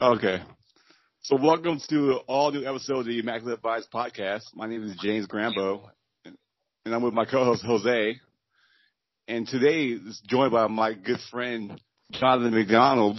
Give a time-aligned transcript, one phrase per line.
[0.00, 0.42] Okay.
[1.22, 4.42] So welcome to all new episode of the Immaculate Vibes podcast.
[4.54, 5.88] My name is James Grambo,
[6.84, 8.20] and I'm with my co-host Jose.
[9.26, 11.80] And today is joined by my good friend
[12.12, 13.18] Jonathan McDonald,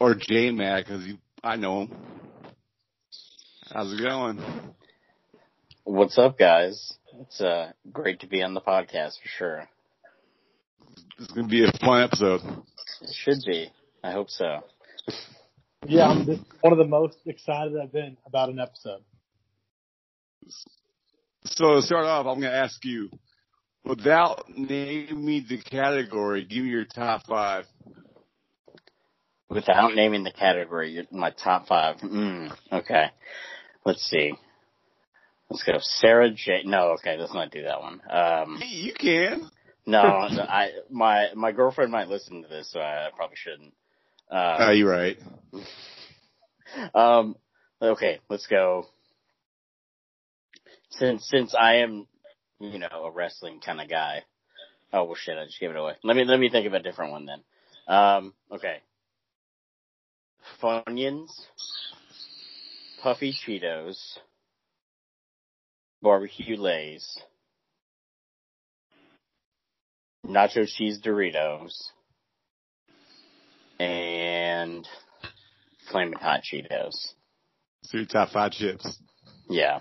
[0.00, 1.06] or J Mac, because
[1.44, 1.96] I know him.
[3.70, 4.40] How's it going?
[5.84, 6.94] What's up, guys?
[7.20, 9.68] It's uh, great to be on the podcast for sure.
[11.18, 12.40] It's gonna be a fun episode.
[13.02, 13.70] It should be.
[14.02, 14.62] I hope so.
[15.86, 19.02] Yeah, I'm just one of the most excited I've been about an episode.
[21.44, 23.10] So to start off, I'm gonna ask you,
[23.84, 27.64] without naming the category, give me your top five.
[29.50, 31.96] Without naming the category, you're my top five.
[31.96, 33.06] Mm, okay.
[33.84, 34.32] Let's see.
[35.50, 35.74] Let's go.
[35.80, 36.62] Sarah J.
[36.64, 38.00] No, okay, let's not do that one.
[38.08, 39.50] Um, Hey, you can.
[39.84, 43.74] no, I my my girlfriend might listen to this, so I probably shouldn't.
[44.32, 45.18] Oh, Uh, you're right.
[46.94, 47.36] um,
[47.82, 48.86] okay, let's go.
[50.90, 52.06] Since since I am,
[52.60, 54.22] you know, a wrestling kind of guy.
[54.92, 55.36] Oh well, shit!
[55.38, 55.94] I just gave it away.
[56.02, 57.42] Let me let me think of a different one then.
[57.94, 58.78] Um, okay.
[60.62, 61.28] Funyuns,
[63.02, 64.18] Puffy Cheetos,
[66.02, 67.18] barbecue Lay's,
[70.26, 71.90] nacho cheese Doritos,
[73.82, 74.86] and
[75.90, 77.12] flaming hot Cheetos.
[77.82, 78.98] So your top five chips.
[79.48, 79.80] Yeah.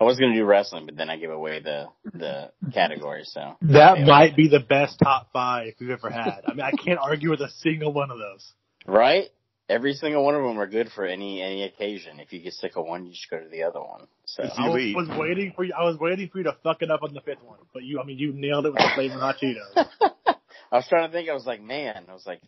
[0.00, 3.22] I was gonna do wrestling, but then I gave away the the category.
[3.24, 4.04] So That Yeah.
[4.06, 6.44] might be the best top five we've ever had.
[6.46, 8.52] I mean, I can't argue with a single one of those.
[8.86, 9.28] right,
[9.68, 12.18] every single one of them are good for any any occasion.
[12.18, 14.06] If you get sick of one, you just go to the other one.
[14.24, 15.72] So I was, was waiting for you.
[15.78, 18.00] I was waiting for you to fuck it up on the fifth one, but you,
[18.00, 19.86] I mean, you nailed it with the flaming hot Cheetos.
[20.72, 21.28] I was trying to think.
[21.28, 22.40] I was like, man, I was like,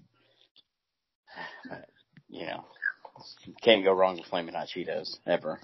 [2.29, 2.65] you know,
[3.63, 5.61] can't go wrong with flaming hot Cheetos ever.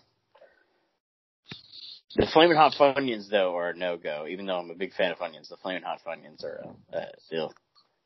[2.16, 4.26] The flaming hot Funyuns though are no go.
[4.28, 7.06] Even though I'm a big fan of Funyuns, the flaming hot Funyuns are uh, uh,
[7.26, 7.52] still.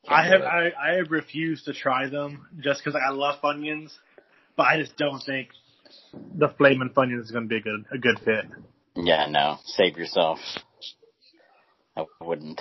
[0.08, 3.92] I have I, I have refused to try them just because I love Funyuns,
[4.56, 5.48] but I just don't think
[6.34, 8.46] the flaming Funyuns is going to be a good a good fit.
[8.96, 9.58] Yeah, no.
[9.64, 10.38] Save yourself.
[11.96, 12.60] I wouldn't.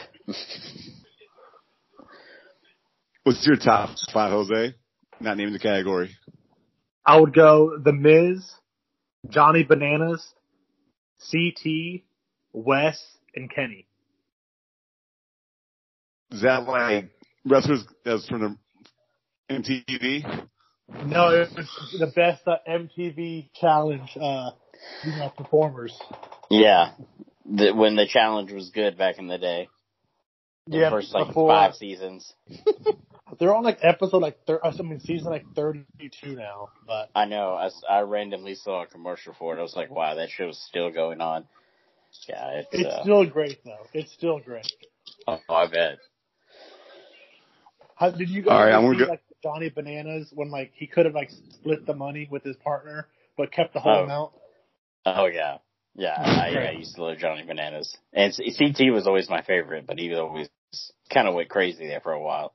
[3.23, 4.75] What's your top five, Jose?
[5.19, 6.15] Not naming the category.
[7.05, 8.45] I would go The Miz,
[9.29, 10.25] Johnny Bananas,
[11.31, 12.01] CT,
[12.53, 13.01] Wes,
[13.35, 13.87] and Kenny.
[16.31, 17.09] Is that like
[17.45, 20.47] wrestlers that's from the MTV?
[21.05, 24.51] No, it was the best uh, MTV challenge uh,
[25.03, 25.97] you know, performers.
[26.49, 26.91] Yeah.
[27.45, 29.69] The, when the challenge was good back in the day.
[30.67, 32.33] The Yeah, first like before five seasons.
[33.39, 35.85] they're on like episode like thir- I mean season like thirty
[36.21, 37.53] two now, but I know.
[37.53, 39.59] I, s- I randomly saw a commercial for it.
[39.59, 41.45] I was like, wow, that show's still going on.
[42.27, 43.85] Yeah, it's, it's uh, still great though.
[43.93, 44.71] It's still great.
[45.27, 45.97] oh, I bet.
[47.95, 50.71] How, did you guys All right, I'm gonna see, go- like Johnny Bananas when like
[50.75, 53.07] he could have like split the money with his partner
[53.37, 54.03] but kept the whole Oh.
[54.03, 54.31] amount?
[55.05, 55.57] Oh yeah.
[55.95, 57.97] Yeah, I, I used to love Johnny Bananas.
[58.13, 60.47] And CT was always my favorite, but he always
[61.11, 62.53] kind of went crazy there for a while.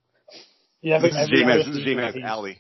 [0.82, 2.58] Yeah, This but is every J-Max, other this is season J-Max he- Alley.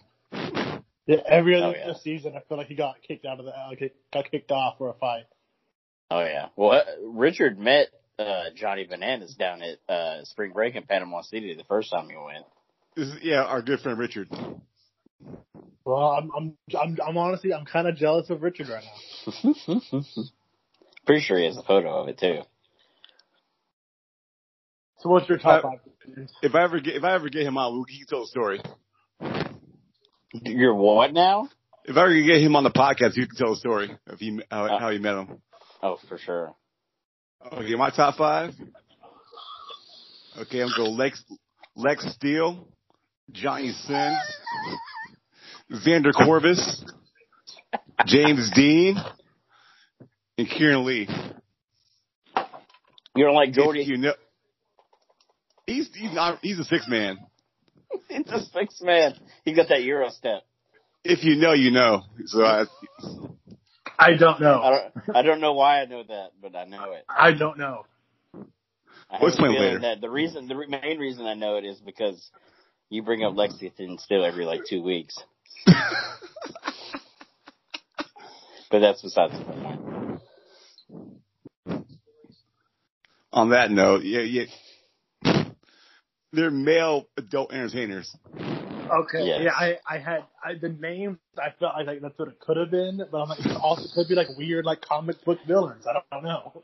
[1.06, 1.94] Yeah, every other Oh, yeah.
[2.02, 3.70] season I feel like he got kicked out of the uh,
[4.12, 5.24] got kicked off for a fight.
[6.10, 6.46] Oh yeah.
[6.56, 7.88] Well, uh, Richard met
[8.20, 12.16] uh, Johnny Bananas down at uh, spring break in Panama City the first time he
[12.16, 12.44] went.
[12.94, 14.28] This is, yeah, our good friend Richard.
[15.84, 19.52] Well, I'm I'm I'm, I'm honestly I'm kind of jealous of Richard right now.
[21.06, 22.42] Pretty sure he has a photo of it too.
[25.02, 26.26] So what's your top Uh, five?
[26.42, 28.60] If I ever get if I ever get him out, he can tell a story.
[30.32, 31.48] You're what now?
[31.84, 34.40] If I ever get him on the podcast, you can tell a story of he
[34.50, 34.78] how, Uh.
[34.78, 35.42] how he met him.
[35.82, 36.54] Oh, for sure.
[37.52, 38.54] Okay, my top five.
[40.38, 41.22] Okay, I'm gonna go Lex
[41.76, 42.68] Lex Steele,
[43.32, 44.18] Johnny Sins,
[45.72, 46.84] Xander Corvus,
[48.06, 48.96] James Dean,
[50.38, 51.08] and Kieran Lee.
[53.14, 53.82] You don't like If Jordy?
[53.82, 54.14] you know,
[55.66, 57.18] he's he's not he's a six man.
[58.08, 59.14] He's a six man.
[59.44, 60.42] He got that Euro step.
[61.04, 62.02] If you know, you know.
[62.26, 62.64] So I,
[63.98, 64.80] I don't I know.
[65.04, 65.16] don't.
[65.16, 67.04] I don't know why I know that, but I know it.
[67.08, 67.86] I don't know.
[69.10, 69.80] I We'll explain later.
[69.80, 72.30] That the reason, the main reason I know it is because
[72.88, 75.18] you bring up Lexington Steele every like two weeks.
[78.70, 80.20] But that's besides the point.
[83.30, 84.44] on that note, yeah, yeah.
[86.32, 88.14] They're male adult entertainers.
[88.36, 89.24] Okay.
[89.24, 89.40] Yes.
[89.42, 91.18] Yeah, I, I had I, the names.
[91.38, 94.08] I felt like that's what it could have been, but I'm like, it also could
[94.08, 95.86] be like weird, like comic book villains.
[95.86, 96.62] I don't, I don't know.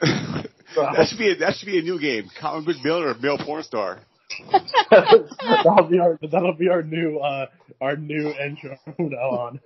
[0.76, 2.30] that should be a, that should be a new game.
[2.40, 4.00] Comic book villain or male porn star.
[4.90, 7.46] that'll be our that'll be our new uh
[7.80, 9.60] our new intro from now on.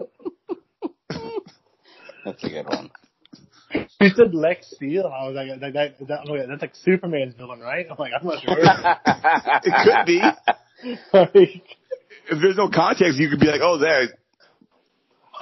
[2.25, 2.91] That's a good one.
[3.71, 5.07] He said Lex Steele.
[5.07, 7.87] I was like, that, that, that, oh, yeah, that's like Superman's villain, right?
[7.91, 8.57] I'm like, I'm not sure.
[9.65, 10.21] It could be.
[11.13, 11.63] like,
[12.31, 14.09] If there's no context, you could be like, oh, there.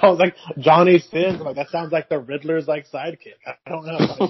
[0.01, 1.39] I was like Johnny Sins.
[1.39, 3.39] I'm like that sounds like the Riddler's like sidekick.
[3.47, 4.29] I don't know.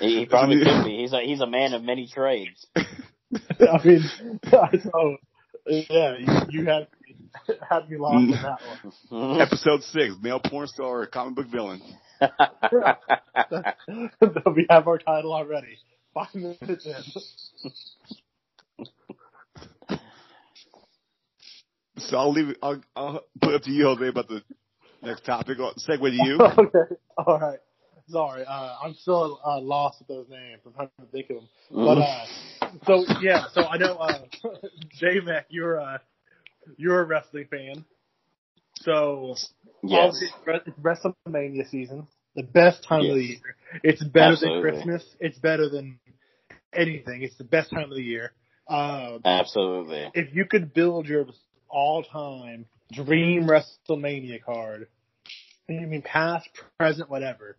[0.00, 0.98] He, he probably could be.
[0.98, 2.66] He's a he's a man of many trades.
[2.76, 4.02] I mean,
[4.44, 5.16] I know.
[5.66, 6.88] Yeah, you, you had
[7.68, 8.60] had me lost in that
[9.10, 9.40] one.
[9.40, 11.80] Episode six, male porn star or comic book villain.
[14.54, 15.78] we have our title already.
[16.14, 16.94] Five minutes in.
[21.96, 22.58] So I'll leave it.
[22.62, 24.42] I'll, I'll put it up to you, Jose, about the
[25.02, 25.58] next topic.
[25.60, 26.38] I'll segue to you.
[26.40, 26.94] okay.
[27.16, 27.58] All right.
[28.08, 28.44] Sorry.
[28.44, 30.60] Uh, I'm still uh, lost with those names.
[30.66, 31.48] I'm trying to think of them.
[31.70, 32.26] But uh,
[32.86, 33.44] so yeah.
[33.54, 34.18] So I know uh,
[34.98, 35.98] J Mac, you're uh,
[36.76, 37.84] you're a wrestling fan.
[38.76, 39.36] So
[39.82, 40.20] yes.
[40.20, 43.56] it's WrestleMania season, the best time of the year.
[43.82, 44.62] It's better Absolutely.
[44.62, 45.16] than Christmas.
[45.20, 45.98] It's better than
[46.72, 47.22] anything.
[47.22, 48.32] It's the best time of the year.
[48.68, 50.10] Uh, Absolutely.
[50.14, 51.26] if you could build your
[51.68, 54.88] all-time dream WrestleMania card,
[55.68, 57.56] I mean past, present, whatever,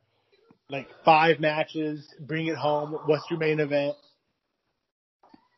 [0.69, 2.97] like five matches, bring it home.
[3.05, 3.95] What's your main event?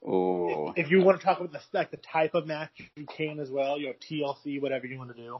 [0.03, 0.73] Ooh.
[0.75, 3.49] If you want to talk about the like the type of match, you can as
[3.49, 3.79] well.
[3.79, 5.39] You have TLC, whatever you want to do.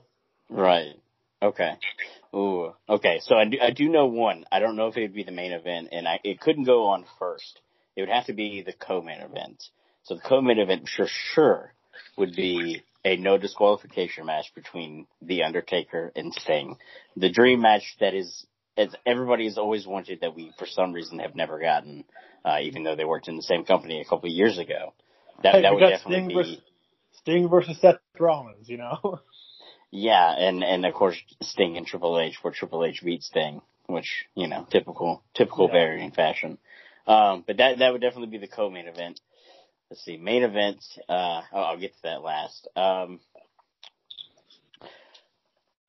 [0.49, 0.95] Right.
[1.41, 1.73] Okay.
[2.35, 2.73] Ooh.
[2.89, 3.19] Okay.
[3.21, 4.45] So I do, I do know one.
[4.51, 6.87] I don't know if it would be the main event, and I it couldn't go
[6.87, 7.59] on first.
[7.95, 9.63] It would have to be the co-main event.
[10.03, 11.73] So the co-main event for sure
[12.15, 16.77] would be a no disqualification match between The Undertaker and Sting.
[17.15, 18.45] The dream match that is,
[18.77, 22.05] as everybody has always wanted that we, for some reason, have never gotten,
[22.45, 24.93] uh, even though they worked in the same company a couple of years ago.
[25.43, 26.33] That, Hey, that would definitely Sting be.
[26.35, 26.61] versus
[27.13, 28.69] Sting versus Seth Rollins.
[28.69, 29.19] You know.
[29.89, 34.25] Yeah, and and of course Sting and Triple H, where Triple H beat Sting, which
[34.35, 35.73] you know typical typical Yeah.
[35.73, 36.57] varying fashion.
[37.07, 39.21] Um, but that that would definitely be the co-main event.
[39.89, 40.83] Let's see, main event.
[41.07, 42.67] Uh, oh, I'll get to that last.
[42.75, 43.21] Um,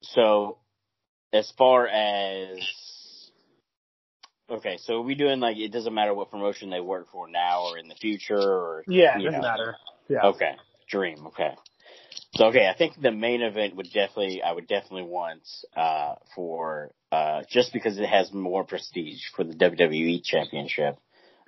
[0.02, 0.58] so
[1.32, 2.58] as far as
[4.50, 7.64] okay, so are we doing like it doesn't matter what promotion they work for now
[7.64, 9.48] or in the future or Yeah, it doesn't know.
[9.48, 9.76] matter.
[10.08, 10.26] Yeah.
[10.26, 10.52] Okay,
[10.88, 11.26] dream.
[11.28, 11.54] Okay.
[12.34, 15.42] So okay, I think the main event would definitely, I would definitely want
[15.76, 20.98] uh, for uh, just because it has more prestige for the WWE Championship,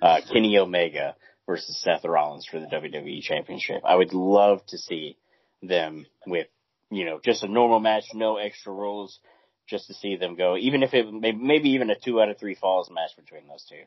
[0.01, 1.15] uh, Kenny Omega
[1.47, 3.81] versus Seth Rollins for the WWE Championship.
[3.85, 5.17] I would love to see
[5.61, 6.47] them with
[6.89, 9.19] you know just a normal match, no extra rules,
[9.71, 10.55] just to see them go.
[10.55, 13.81] Even if it maybe even a two out of three falls match between those two,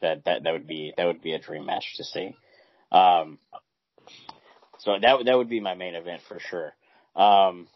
[0.00, 2.34] that that that would be that would be a dream match to see.
[2.90, 3.38] Um,
[4.78, 6.72] so that would- that would be my main event for sure.
[7.16, 7.66] Um,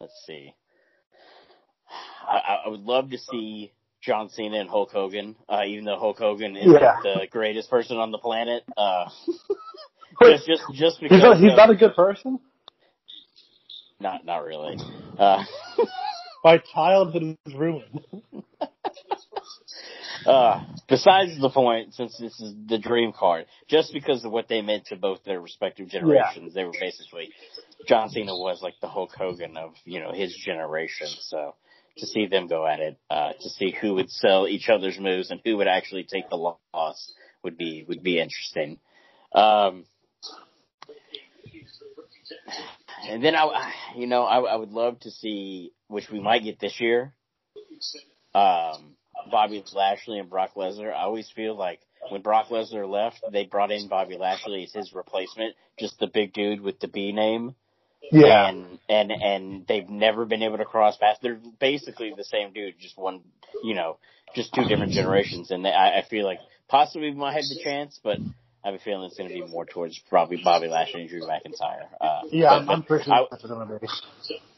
[0.00, 0.54] let's see.
[2.26, 3.72] I, I- would love to see
[4.02, 6.96] John Cena and Hulk Hogan, uh, even though Hulk Hogan is Yeah.
[7.02, 8.62] the greatest person on the planet.
[8.76, 9.06] Uh,
[10.22, 12.38] just just just because he's not, he's not a good person.
[14.00, 14.78] not not really.
[15.18, 15.42] Uh,
[16.44, 18.00] My childhood is ruined.
[20.26, 24.60] Uh, besides the point, since this is the dream card, just because of what they
[24.60, 27.30] meant to both their respective generations, they were basically
[27.86, 31.06] John Cena was like the Hulk Hogan of you know his generation.
[31.20, 31.54] So
[31.98, 35.30] to see them go at it, uh, to see who would sell each other's moves
[35.30, 37.12] and who would actually take the loss
[37.44, 38.78] would be would be interesting.
[39.32, 39.84] Um,
[43.08, 46.44] and then I, I- you know, I, I would love to see, which we might
[46.44, 47.12] get this year.
[48.34, 48.94] Um,
[49.30, 50.92] Bobby Lashley and Brock Lesnar.
[50.92, 51.80] I always feel like
[52.10, 56.32] when Brock Lesnar left, they brought in Bobby Lashley as his replacement, just the big
[56.32, 57.54] dude with the B name.
[58.12, 58.48] Yeah.
[58.48, 61.18] And and and they've never been able to cross paths.
[61.20, 63.22] They're basically the same dude, just one,
[63.64, 63.98] you know,
[64.36, 65.50] just two different generations.
[65.50, 68.18] And they, I, I feel like possibly we might have the chance, but
[68.64, 71.22] I have a feeling it's going to be more towards probably Bobby Lashley and Drew
[71.22, 71.86] McIntyre.
[72.00, 73.26] Uh, Yeah, but- I'm, I'm pretty sure I-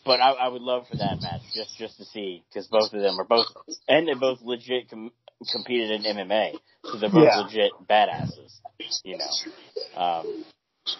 [0.04, 0.18] that's what it's gonna be.
[0.18, 3.00] but I, I would love for that match just just to see because both of
[3.00, 3.46] them are both
[3.88, 5.12] and they both legit com-
[5.52, 6.52] competed in MMA,
[6.84, 7.40] so they're both Yeah.
[7.40, 8.58] legit badasses,
[9.04, 10.00] you know.
[10.00, 10.44] Um,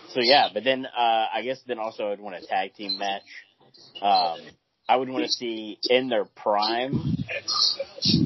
[0.09, 3.23] so yeah, but then uh, I guess then also I'd want a tag team match.
[4.03, 4.39] Um,
[4.89, 7.17] I would want to see in their prime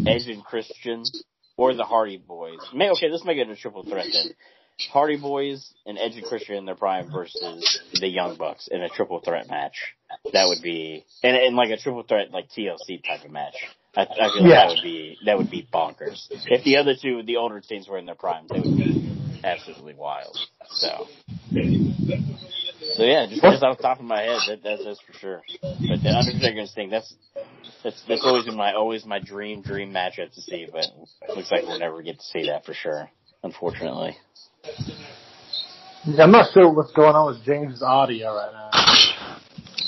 [0.06, 1.04] Edge and Christian
[1.56, 2.58] or the Hardy Boys.
[2.74, 4.34] May, okay, let's make it a triple threat then.
[4.90, 8.88] Hardy Boys and Edge and Christian in their prime versus the Young Bucks in a
[8.88, 9.94] triple threat match.
[10.32, 13.54] That would be, and, and like a triple threat, like TLC type of match.
[13.96, 14.66] I, I feel like Yeah.
[14.66, 16.26] that would be, that would be bonkers.
[16.30, 19.94] If the other two, the older teams were in their primes, they would be absolutely
[19.94, 20.36] wild.
[20.68, 21.06] So.
[22.96, 25.42] So yeah, just, just off the top of my head, that, that's, that's for sure.
[25.60, 27.12] But the Undertaker and Sting, that's,
[27.82, 31.50] that's, that's always been my, always my dream, dream matchup to see, but it looks
[31.50, 33.10] like we'll never get to see that for sure,
[33.42, 34.16] unfortunately.
[36.18, 38.70] I'm not sure what's going on with James's audio right now.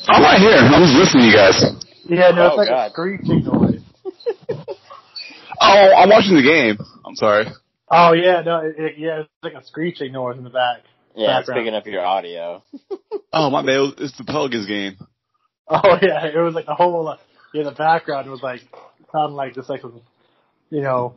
[0.09, 0.57] I'm right here.
[0.57, 1.63] I'm just listening to you guys.
[2.09, 2.87] Yeah, no, it's Oh, like God.
[2.87, 3.81] a screeching noise.
[5.59, 6.77] Oh, I'm watching the game.
[7.07, 7.47] I'm sorry.
[7.91, 10.81] Oh yeah, no, it, it, yeah, it's like a screeching noise in the back.
[11.15, 11.61] Yeah, it's Background.
[11.61, 12.63] picking up your audio.
[13.33, 14.97] Oh, my man, It's the Pelicans game.
[15.69, 17.17] Oh yeah, it was like the whole uh,
[17.55, 18.61] yeah the background was like
[19.13, 19.83] sounded like just like
[20.71, 21.15] you know,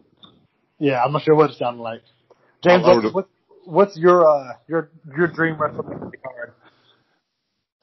[0.80, 2.02] yeah I'm not sure what it sounded like.
[2.64, 3.28] James, I what, what,
[3.66, 6.54] what's your uh your your dream WrestleMania card?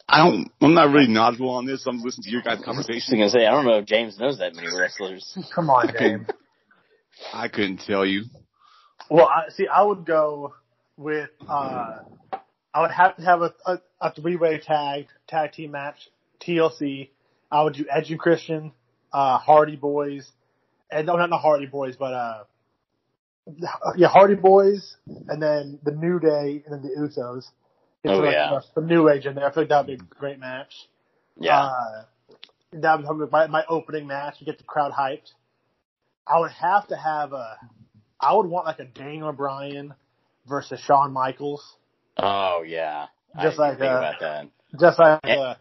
[0.09, 0.51] I don't.
[0.61, 1.85] I'm not really knowledgeable on this.
[1.87, 4.39] I'm listening to your guys' I was gonna say, I don't know if James knows
[4.39, 5.37] that many wrestlers.
[5.55, 6.27] Come on, James.
[7.33, 8.25] I couldn't tell you.
[9.11, 9.67] Well, I see.
[9.67, 10.55] I would go
[10.97, 11.99] with uh
[12.73, 15.97] I would have to have a a, a three way tag tag team match
[16.41, 17.09] TLC.
[17.51, 18.73] I would do Edge and Christian,
[19.13, 20.31] uh Hardy Boys,
[20.91, 22.45] and no, not the Hardy Boys, but uh
[23.97, 24.97] yeah Hardy Boys,
[25.29, 27.47] and then the New Day, and then the Usos.
[28.09, 28.59] Oh, like, yeah.
[28.75, 29.47] some New Age in there.
[29.47, 30.73] I feel like that would be a great match.
[31.39, 31.59] Yeah.
[31.61, 32.05] Uh,
[32.73, 35.33] that would be my, my opening match to get the crowd hyped.
[36.27, 37.57] I would have to have a,
[38.21, 39.95] I would want like a Daniel Bryan
[40.49, 41.77] versus Shawn Michaels,
[42.19, 43.07] oh yeah.
[43.43, 44.47] just I like, think uh, about that.
[44.79, 45.35] just like, Eh.
[45.37, 45.55] uh,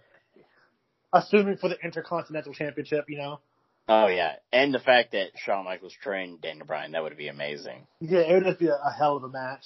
[1.14, 3.40] assuming for the Intercontinental Championship, you know.
[3.88, 7.86] Oh yeah, and the fact that Shawn Michaels trained Daniel Bryan, that would be amazing.
[8.00, 9.66] Yeah, it would just be a, a hell of a match.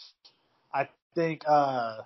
[0.74, 1.98] I think, uh,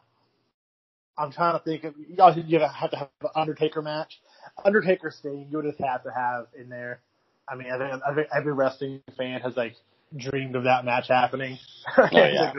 [1.17, 4.19] I'm trying to think of, you have to have an Undertaker match.
[4.63, 7.01] Undertaker Sting, you would just have to have in there.
[7.47, 9.75] I mean, I think, I think every wrestling fan has like
[10.15, 11.57] dreamed of that match happening.
[11.97, 12.53] Oh, yeah.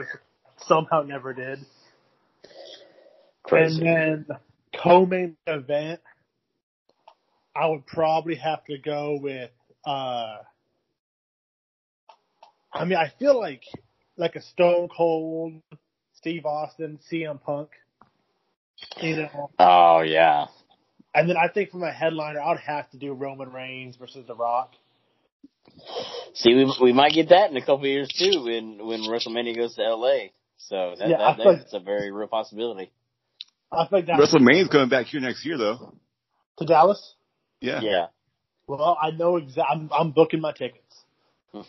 [0.67, 1.59] Somehow never did.
[3.43, 3.85] Crazy.
[3.85, 4.37] And then
[4.81, 5.99] co-main event,
[7.55, 9.51] I would probably have to go with.
[9.85, 10.37] uh
[12.73, 13.63] I mean, I feel like
[14.17, 15.61] like a Stone Cold,
[16.13, 17.69] Steve Austin, CM Punk.
[19.01, 20.45] You know, oh yeah.
[21.13, 24.35] and then I think for my headliner, I'd have to do Roman Reigns versus The
[24.35, 24.73] Rock.
[26.33, 29.55] See, we we might get that in a couple of years too when when WrestleMania
[29.55, 30.27] goes to LA.
[30.57, 32.91] So that, Yeah, I that feel like- that's a very real possibility.
[33.71, 35.93] I think that WrestleMania's coming back here next year, though.
[36.59, 37.15] to Dallas.
[37.59, 37.81] Yeah.
[37.81, 38.05] Yeah.
[38.67, 39.65] Well, I know exactly.
[39.69, 41.03] I'm, I'm booking my tickets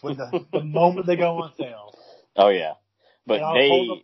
[0.00, 1.94] when the the moment they go on sale.
[2.36, 2.74] oh yeah.
[3.26, 4.02] But they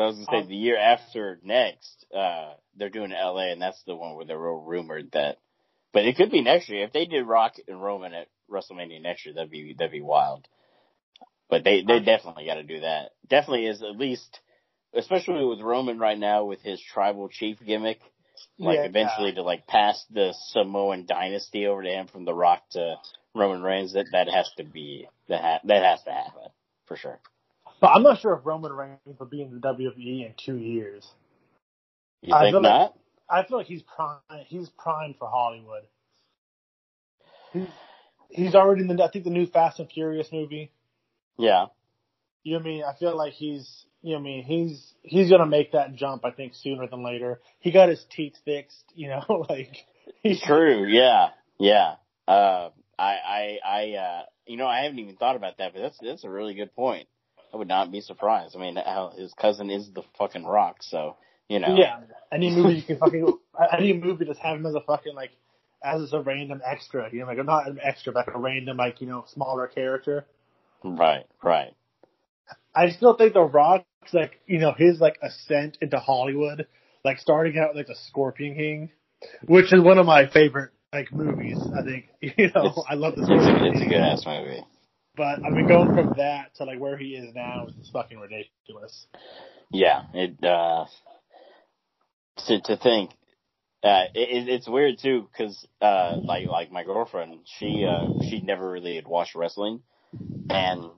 [0.00, 3.60] up- I was gonna say I'll- the year after next, uh, they're doing LA, and
[3.60, 5.38] that's the one where they're real rumored that.
[5.92, 9.24] But it could be next year if they did Rock and Roman at WrestleMania next
[9.24, 9.34] year.
[9.34, 10.46] That'd be that'd be wild.
[11.48, 13.12] But they they definitely got to do that.
[13.26, 14.40] Definitely is at least,
[14.92, 18.00] especially with Roman right now with his tribal chief gimmick.
[18.58, 22.68] Like Yeah, eventually to like pass the Samoan dynasty over to him from The Rock
[22.70, 22.96] to
[23.34, 23.94] Roman Reigns.
[23.94, 26.50] That that has to be that ha- that has to happen
[26.84, 27.18] for sure.
[27.80, 31.06] But I'm not sure if Roman Reigns will be in the WWE in two years.
[32.22, 32.94] You I think feel like- not?
[33.30, 34.18] I feel like he's prime.
[34.46, 35.82] He's primed for Hollywood.
[37.52, 37.66] He's,
[38.30, 39.02] he's already in the.
[39.04, 40.70] I think the new Fast and Furious movie.
[41.36, 41.66] yeah.
[42.44, 42.84] You know what I mean?
[42.84, 43.84] I feel like he's.
[44.00, 44.44] You know what I mean?
[44.44, 46.24] He's he's gonna make that jump.
[46.24, 47.40] I think sooner than later.
[47.58, 48.84] He got his teeth fixed.
[48.94, 49.76] You know, like
[50.22, 50.86] he's True.
[50.86, 51.28] Yeah.
[51.58, 51.94] Yeah.
[52.26, 55.98] Uh, I, I, I, uh, you know, I haven't even thought about that, but that's,
[56.02, 57.06] that's a really good point.
[57.52, 58.56] I would not be surprised.
[58.56, 61.16] I mean, how his cousin is the fucking rock, so,
[61.48, 61.74] you know.
[61.76, 62.00] Yeah,
[62.32, 63.26] any movie you can fucking
[63.72, 65.30] any movie just have him as a fucking like
[65.82, 67.08] as a random extra.
[67.12, 70.26] You know, like not an extra, but like a random like you know smaller character.
[70.84, 71.24] Right.
[71.42, 71.74] Right.
[72.74, 76.66] I still think The Rock's like you know his like ascent into Hollywood,
[77.04, 78.90] like starting out like the Scorpion King,
[79.46, 81.58] which is one of my favorite like movies.
[81.76, 83.26] I think you know It's- I love this.
[83.28, 84.62] It's a, it's a good ass movie.
[85.18, 88.18] But I mean going from that to like where he is now is just fucking
[88.18, 89.06] ridiculous.
[89.70, 90.04] Yeah.
[90.14, 90.86] It, uh,
[92.46, 93.10] to, to think,
[93.82, 98.70] uh, it, it's weird too, cause, uh, like, like my girlfriend, she, uh, she never
[98.70, 99.80] really had watched wrestling.
[100.48, 100.90] And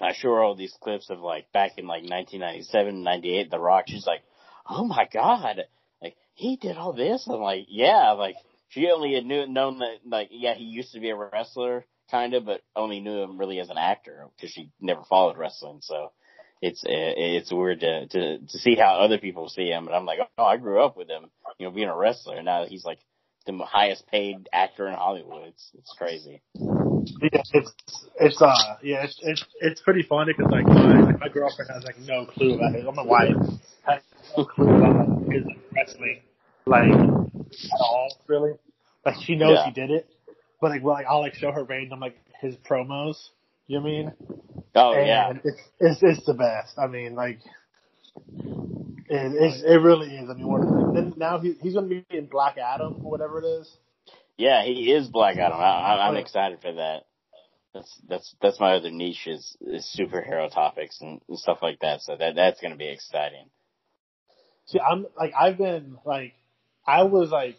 [0.00, 3.84] I show her all these clips of like back in like 1997, 98, The Rock.
[3.88, 4.22] She's like,
[4.68, 5.64] "Oh my god,
[6.00, 8.36] like he did all this." I'm like, "Yeah." Like
[8.68, 12.34] she only had knew known that like yeah he used to be a wrestler kind
[12.34, 15.80] of, but only knew him really as an actor because she never followed wrestling.
[15.82, 16.12] So
[16.60, 19.86] it's it's weird to to to see how other people see him.
[19.86, 22.36] And I'm like, oh, I grew up with him, you know, being a wrestler.
[22.36, 22.98] And now he's like
[23.46, 25.48] the highest paid actor in Hollywood.
[25.48, 26.42] It's it's crazy.
[26.54, 27.72] Yeah, it's
[28.20, 31.84] it's uh yeah it's it's it's pretty funny because like my like my girlfriend has
[31.84, 32.84] like no clue about it.
[32.94, 33.36] My wife
[33.86, 34.02] has
[34.36, 36.20] no clue about his wrestling
[36.66, 38.52] like at all really.
[39.06, 39.64] Like she knows Yeah.
[39.66, 40.06] he did it,
[40.60, 43.16] but like well, like I'll like show her random like his promos.
[43.66, 44.12] You know I mean?
[44.74, 46.78] Oh and yeah, it's, it's it's the best.
[46.78, 47.40] I mean, like
[49.08, 50.28] it it's, it really is.
[50.30, 53.46] I mean, what, then now he he's gonna be in Black Adam or whatever it
[53.46, 53.76] is.
[54.36, 55.58] yeah, he is Black Adam.
[55.58, 56.14] I, Oh.
[56.14, 57.04] excited for that.
[57.74, 62.00] That's that's that's my other niche is, is superhero topics and, and stuff like that.
[62.02, 63.46] So that that's gonna be exciting.
[64.66, 66.34] See, I'm like I've been like
[66.86, 67.56] I was like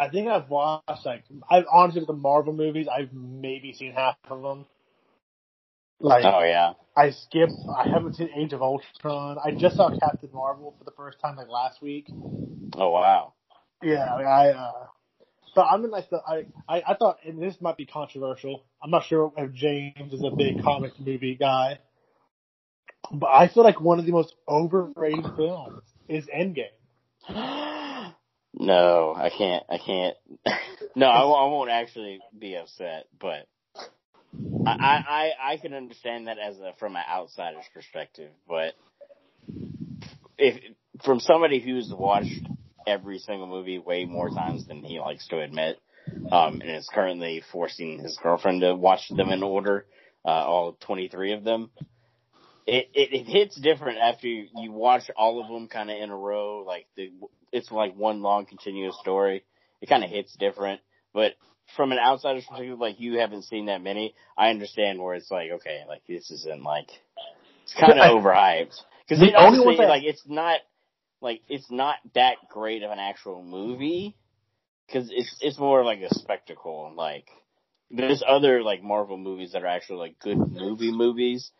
[0.00, 4.16] I think I've watched like I've honestly with the Marvel movies I've maybe seen half
[4.30, 4.64] of them.
[6.00, 7.52] Like Oh yeah, I skipped.
[7.76, 9.36] I haven't seen Age of Ultron.
[9.44, 12.06] I just saw Captain Marvel for the first time like last week.
[12.78, 13.34] oh wow.
[13.82, 14.86] Yeah, I, I uh,
[15.54, 18.64] but I'm in like the I, I I thought and this might be controversial.
[18.82, 21.78] I'm not sure if James is a big comic movie guy,
[23.12, 26.72] but I feel like one of the most overrated films is Endgame.
[28.60, 29.64] no, I can't.
[29.68, 30.16] I can't.
[30.94, 33.46] no, I, won't- I won't actually be upset, but
[34.66, 38.74] I, I I I can understand that as a from an outsider's perspective, but
[40.38, 40.60] if
[41.04, 42.46] from somebody who's watched
[42.86, 45.78] every single movie way more times than he likes to admit,
[46.30, 49.86] um, and is currently forcing his girlfriend to watch them in order,
[50.24, 51.70] uh, all 23 of them.
[52.66, 56.10] It, it, it hits different after you, you watch all of them kind of in
[56.10, 56.62] a row.
[56.66, 57.10] Like the,
[57.52, 59.44] it's like one long continuous story.
[59.80, 60.80] It kind of hits different,
[61.14, 61.32] but
[61.76, 65.50] from an outsider's perspective, like you haven't seen that many, I understand where it's like,
[65.52, 66.90] okay, like this isn't like,
[67.62, 68.76] it's kind of overhyped.
[69.08, 70.60] Cause The it only honestly, that- like, it's not,
[71.20, 74.16] like, it's not that great of an actual movie.
[74.92, 76.92] Cause it's, it's more like a spectacle.
[76.96, 77.28] Like,
[77.90, 81.50] there's other, like, Marvel movies that are actually, like, good movie movies.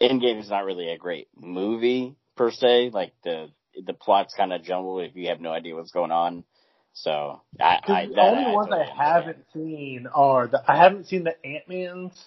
[0.00, 2.90] Endgame is not really a great movie, per se.
[2.92, 3.50] Like, the,
[3.84, 6.44] the plot's kind of jumbled if you have no idea what's going on.
[6.92, 11.06] So, I, I, the only I ones totally I haven't seen are the I haven't
[11.06, 12.24] seen the Ant Man's.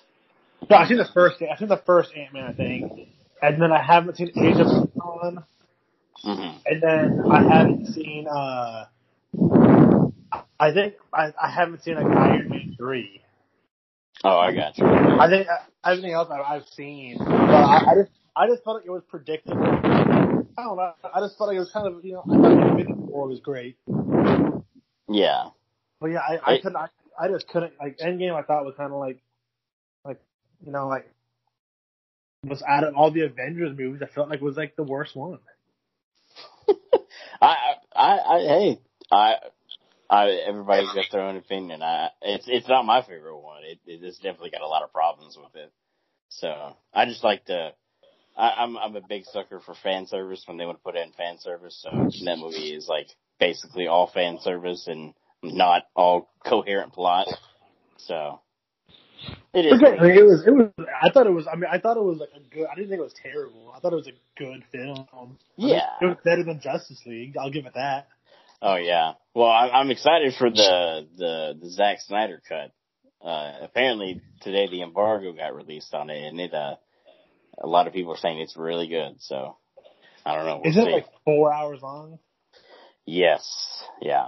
[0.69, 1.41] No, I've seen the first.
[1.41, 3.09] I've seen the first Ant Man, I think,
[3.41, 5.43] and then I haven't seen Age of Ultron,
[6.23, 6.61] Mhm.
[6.65, 8.27] and then I haven't seen.
[8.27, 8.85] uh
[10.59, 13.21] I think I, I haven't seen like Iron Man three.
[14.23, 14.85] Oh, I got you.
[14.87, 15.57] I think uh,
[15.89, 19.61] everything else I've seen, but I, I just I just felt like it was predictable.
[19.63, 20.93] I don't know.
[21.13, 23.39] I just felt like it was kind of you know I thought Infinity War was
[23.41, 23.77] great.
[25.09, 25.49] Yeah.
[25.99, 26.77] But yeah, I, I I- couldn't.
[26.77, 26.87] I,
[27.19, 27.73] I just couldn't.
[27.79, 29.19] Like Endgame, I thought was kind of like,
[30.05, 30.19] like
[30.65, 31.09] you know, like
[32.45, 35.39] was out of all the Avengers movies, I felt like was like the worst one.
[37.41, 37.55] I,
[37.95, 38.79] I, I, hey,
[39.11, 39.35] I,
[40.13, 41.81] I, everybody's got their own opinion.
[41.81, 43.63] I, it's, it's not my favorite one.
[43.63, 45.71] It, it it's definitely got a lot of problems with it.
[46.29, 47.71] So I just like to,
[48.37, 51.11] I, I'm, I'm a big sucker for fan service when they want to put in
[51.13, 51.83] fan service.
[51.83, 51.89] So
[52.25, 53.07] that movie is like
[53.39, 57.27] basically all fan service and not all coherent plot.
[57.97, 58.39] So
[59.53, 59.81] it is.
[59.81, 60.43] Okay, I mean, it was.
[60.45, 60.69] It was.
[60.79, 61.47] I thought it was.
[61.51, 62.65] I mean, I thought it was like a good.
[62.71, 63.73] I didn't think it was terrible.
[63.75, 65.07] I thought it was a good film.
[65.13, 65.89] I mean, Yeah.
[66.01, 67.35] it was better than Justice League.
[67.37, 68.07] I'll give it that.
[68.63, 69.13] Oh yeah.
[69.35, 72.71] Well, I'm, I'm excited for the the the Zack Snyder cut.
[73.21, 76.75] Uh, apparently today the embargo got released on it, and it uh,
[77.61, 79.15] a lot of people are saying it's really good.
[79.19, 79.57] So
[80.25, 80.61] I don't know.
[80.63, 80.91] We'll Is it see.
[80.91, 82.19] like four hours long?
[83.05, 84.27] yes, yeah,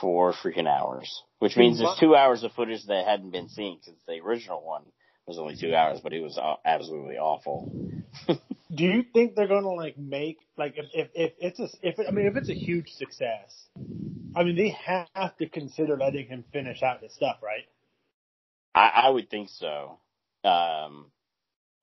[0.00, 4.00] four freaking hours, which means there's two hours of footage that hadn't been seen because
[4.06, 4.84] the original one
[5.26, 7.70] was only two hours, but it was absolutely awful.
[8.74, 11.98] Do you think they're going to like make like if if, if it's a if
[11.98, 13.68] it, I mean if it's a huge success,
[14.36, 17.64] I mean they have to consider letting him finish out his stuff, right?
[18.74, 19.98] I, I would think so.
[20.44, 21.06] Um,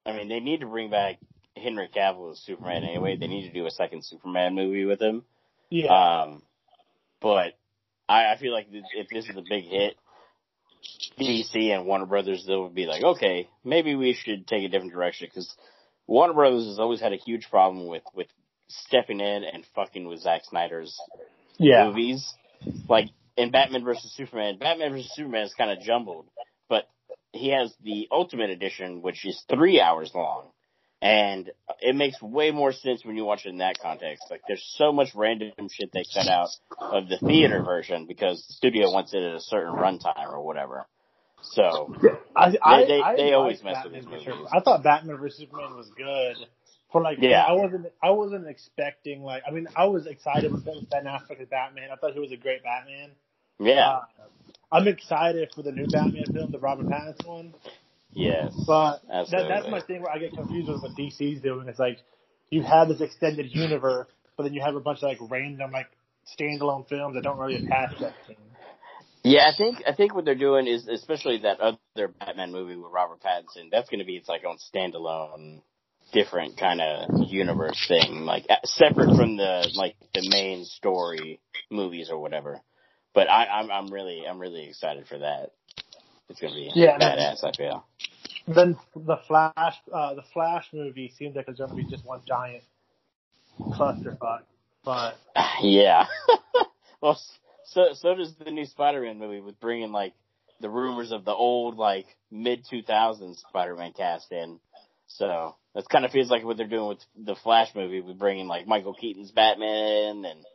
[0.05, 1.17] I mean, they need to bring back
[1.57, 3.17] Henry Cavill as Superman anyway.
[3.17, 5.23] They need to do a second Superman movie with him.
[5.69, 5.91] Yeah.
[5.91, 6.43] Um,
[7.21, 7.57] but
[8.07, 9.95] I, I feel like th- if this is a big hit,
[11.19, 14.93] DC and Warner Brothers, they would be like, okay, maybe we should take a different
[14.93, 15.53] direction because
[16.07, 18.27] Warner Brothers has always had a huge problem with with
[18.67, 20.99] stepping in and fucking with Zack Snyder's
[21.57, 21.87] yeah.
[21.87, 22.33] movies.
[22.87, 26.25] Like in Batman versus Superman, Batman versus Superman is kind of jumbled,
[26.69, 26.85] but
[27.31, 30.47] he has the Ultimate Edition, which is three hours long.
[31.01, 34.23] And it makes way more sense when you watch it in that context.
[34.31, 38.53] Like there's so much random shit they cut out of the theater version because the
[38.53, 40.87] studio wants it at a certain runtime or whatever.
[41.51, 41.93] So
[42.35, 44.47] I, I, they- I they always mess with Batman these movies.
[44.51, 46.35] I thought Batman vs Superman was good.
[46.91, 47.43] For like, Yeah.
[47.47, 51.47] I wasn't, I wasn't expecting like, I mean, I was excited with Ben Affleck as
[51.49, 51.89] Batman.
[51.91, 53.11] I thought he was a great Batman.
[53.59, 53.89] Yeah.
[53.89, 54.01] Uh,
[54.71, 57.53] I'm excited for the new Batman film, the Robert Pattinson one.
[58.13, 58.53] yes.
[58.65, 61.67] But that, that's my thing where I get confused with what DC's doing.
[61.67, 61.97] It's like
[62.49, 65.87] you have this extended universe, but then you have a bunch of like random like
[66.39, 68.37] standalone films that don't really attach to that thing.
[69.25, 72.91] Yeah, I think I think what they're doing is, especially that other Batman movie with
[72.91, 75.61] Robert Pattinson, that's going to be its like own standalone,
[76.13, 81.39] different kind of universe thing, like separate from the like the main story
[81.71, 82.61] movies or whatever.
[83.15, 85.53] But I, I'm I'm really I'm really excited for that.
[86.29, 87.43] It's going to be Yeah, badass.
[87.43, 87.83] I feel.
[88.47, 92.21] Then the Flash, uh, the Flash movie seems like it's going to be just one
[92.27, 92.63] giant
[93.59, 94.41] clusterfuck.
[94.83, 95.17] But
[95.63, 96.05] Yeah.
[97.01, 97.19] well,
[97.67, 100.13] so so does the new Spider-Man movie with bringing like
[100.61, 104.59] the rumors of the old like mid 2000s Spider-Man cast in.
[105.07, 108.47] So that kind of feels like what they're doing with the Flash movie with bringing
[108.47, 110.45] like Michael Keaton's Batman and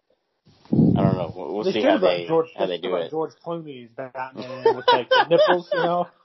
[0.72, 1.32] I don't know.
[1.34, 3.10] We'll, we'll see how they George, how they do it.
[3.10, 6.08] George Clooney's Batman with like the nipples, you know.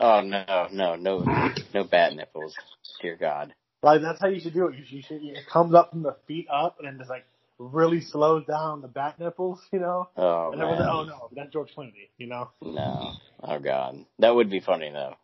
[0.00, 2.54] Oh no, no, no, no bat nipples.
[3.00, 3.54] Dear God.
[3.82, 4.74] Like that's how you should do it.
[4.76, 7.24] You should, you should it comes up from the feet up and then just like
[7.60, 10.08] really slows down the bat nipples, you know.
[10.16, 10.70] Oh and man.
[10.70, 12.50] like, oh no, that's George Clooney, you know.
[12.62, 13.12] No.
[13.42, 14.04] Oh God.
[14.18, 15.14] That would be funny though.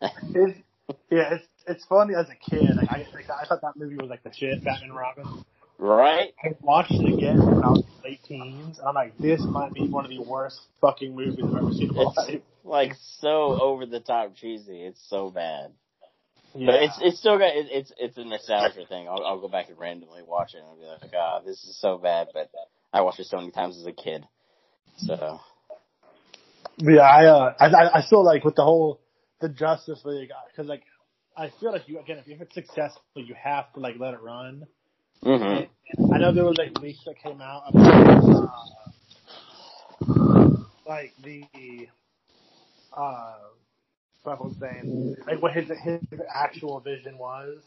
[0.00, 0.58] It's,
[1.10, 2.76] yeah, it's it's funny as a kid.
[2.76, 5.44] Like I like, I thought that movie was like the shit, Batman Robin.
[5.78, 6.34] Right?
[6.44, 8.78] I watched it again when I was late teens.
[8.78, 11.90] And I'm like, this might be one of the worst fucking movies I've ever seen
[11.90, 12.40] in my It's life.
[12.64, 14.82] like so over the top cheesy.
[14.82, 15.72] It's so bad.
[16.54, 16.66] Yeah.
[16.66, 19.08] But it's it's still got it, it's it's a nostalgia thing.
[19.08, 21.78] I'll I'll go back and randomly watch it and I'll be like, ah, this is
[21.80, 22.28] so bad.
[22.34, 22.50] But
[22.92, 24.24] I watched it so many times as a kid.
[24.96, 25.40] So
[26.78, 29.00] Yeah, I, uh, I, I- feel like with the whole,
[29.40, 30.82] the Justice League, cause like,
[31.36, 34.66] I feel like you, again, if it's successful, you have to like let it run.
[35.22, 35.64] hmm
[36.12, 38.24] I know there was like leaks that came out about,
[40.08, 40.50] uh,
[40.86, 41.42] like the,
[42.96, 43.34] uh,
[44.36, 47.58] what was saying, like what his, his actual vision was.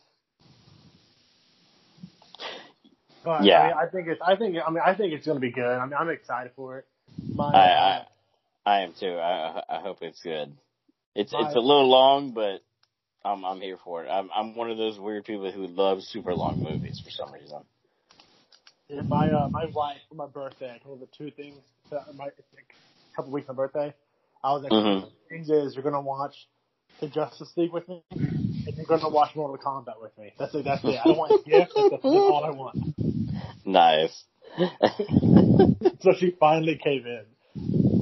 [3.23, 3.59] But, Yeah.
[3.59, 5.77] I, mean, I think it's, I think, I mean, I think it's gonna be good.
[5.77, 6.85] I mean, I'm excited for it.
[7.35, 8.05] My, I, I
[8.65, 9.13] I am too.
[9.17, 10.55] I I hope it's good.
[11.15, 12.61] It's it's a little long, but
[13.25, 14.09] I'm I'm here for it.
[14.09, 17.61] I'm I'm one of those weird people who love super long movies for some reason.
[18.87, 20.79] Yeah, my uh, my wife for my birthday.
[20.83, 21.57] One of the two things
[21.89, 23.93] that my a couple weeks my birthday.
[24.43, 25.07] I was like, Mhm.
[25.29, 26.35] things is you're gonna watch
[26.99, 30.33] the Justice League with me, and you're gonna watch Mortal Kombat with me.
[30.37, 30.65] That's it.
[30.65, 30.99] That's it.
[31.03, 31.73] I don't want gifts.
[31.75, 32.77] That's, that's all I want.
[33.65, 34.23] Nice.
[36.01, 37.25] So she finally came in.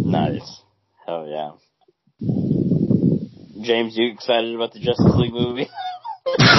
[0.10, 0.62] nice.
[1.06, 1.52] Hell yeah.
[3.62, 5.68] James, you excited about the Justice League movie?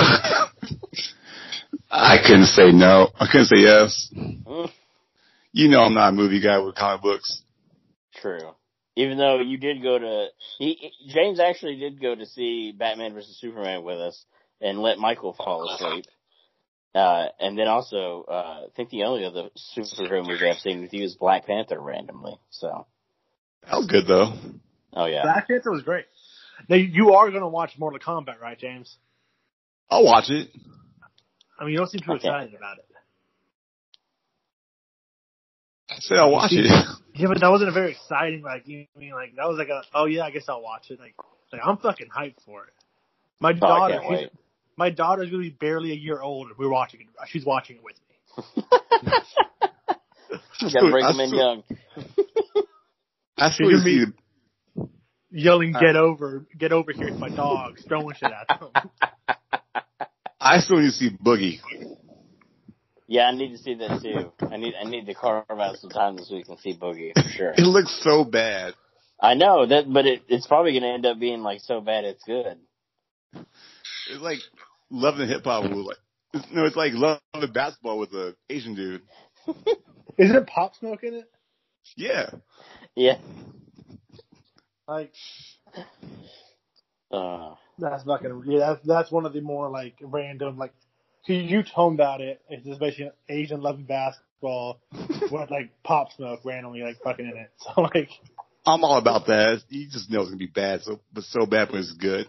[1.90, 3.08] I couldn't say no.
[3.18, 4.10] I couldn't say yes.
[4.14, 4.70] Mm,
[5.52, 7.42] You know I'm not a movie guy with comic books.
[8.16, 8.50] True.
[8.96, 10.26] Even though you did go to,
[10.58, 14.24] he, he- James actually did go to see Batman vs Superman with us
[14.60, 16.06] and let Michael fall asleep.
[16.94, 20.92] Uh, and then also, uh, I think the only other superhero movie I've seen with
[20.92, 22.34] you is Black Panther randomly.
[22.50, 22.86] So,
[23.64, 24.32] That was good though.
[24.94, 25.22] oh yeah.
[25.22, 26.06] Black Panther was great.
[26.68, 28.96] Now you are gonna watch Mortal Kombat, right, James?
[29.88, 30.48] I'll watch it.
[31.58, 32.26] I mean, you don't seem too Okay.
[32.26, 32.86] excited about it.
[36.00, 36.66] I said I'll watch it.
[37.12, 38.40] Yeah, but that wasn't a very exciting.
[38.42, 40.44] Like, you know what I mean, like that was like a, oh yeah, I guess
[40.48, 40.98] I'll watch it.
[40.98, 41.14] Like,
[41.52, 42.72] like I'm fucking hyped for it.
[43.40, 44.30] My Oh, daughter, she's-
[44.76, 46.48] my daughter's gonna be barely a year old.
[46.48, 47.08] and We're watching it.
[47.28, 48.62] She's watching it with me.
[50.62, 51.62] You gotta bring I them in still- young.
[53.36, 54.04] I still You see.
[55.32, 58.70] Yelling, uh, "Get over, get over here!" to my dogs, throwing shit at them.
[60.40, 61.58] I still need to see Boogie.
[63.12, 64.30] Yeah, I need to see that too.
[64.46, 67.28] I need I need to carve out some time this week and see Boogie for
[67.28, 67.50] sure.
[67.50, 68.74] It looks so bad.
[69.20, 72.04] I know that, but it, it's probably going to end up being like so bad
[72.04, 72.56] it's good.
[73.34, 74.38] It's like
[74.90, 75.96] loving hip hop with like.
[76.34, 79.02] it's- No, it's like loving basketball with a Asian dude.
[80.16, 81.30] Isn't it Pop Smoke in it?
[81.96, 82.30] Yeah.
[82.94, 83.18] Yeah.
[84.86, 85.12] Like
[87.10, 88.40] Uh, that's not gonna.
[88.46, 88.58] yeah.
[88.74, 90.72] That's that's one of the more like random like.
[91.26, 92.40] You, you told about it.
[92.48, 94.80] It's just basically Asian loving basketball
[95.30, 97.50] with like Pop Smoke randomly like fucking in it.
[97.74, 98.10] So like
[98.66, 99.62] I'm all about that.
[99.68, 102.26] You just know it's gonna be bad, so but so bad when it's good.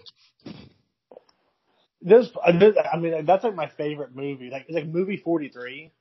[2.01, 2.51] This, uh,
[2.91, 4.49] I mean, that's like my favorite movie.
[4.49, 5.91] Like, it's like movie forty three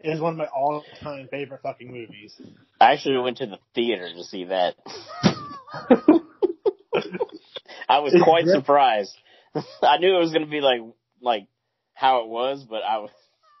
[0.00, 2.34] is one of my all time favorite fucking movies.
[2.80, 4.74] I actually went to the theater to see that.
[7.88, 9.14] I was Is quite that- surprised.
[9.82, 10.80] I knew it was going to be like
[11.20, 11.46] like
[11.94, 13.10] how it was, but I was,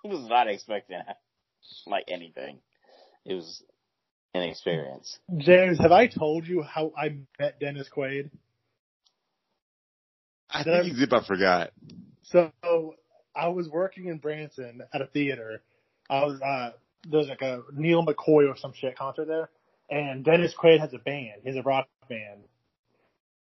[0.04, 0.98] was not expecting
[1.86, 2.58] like anything.
[3.24, 3.62] It was
[4.34, 5.18] an experience.
[5.38, 8.30] James, have I told you how I met Dennis Quaid?
[10.50, 11.70] I Did I- think you did, but I forgot.
[12.22, 12.52] So
[13.36, 15.62] I was working in Branson at a theater.
[16.10, 16.70] I was uh
[17.08, 19.50] there's like a Neal McCoy or some shit concert there,
[19.90, 21.42] and Dennis Quaid has a band.
[21.42, 22.44] He has a rock band.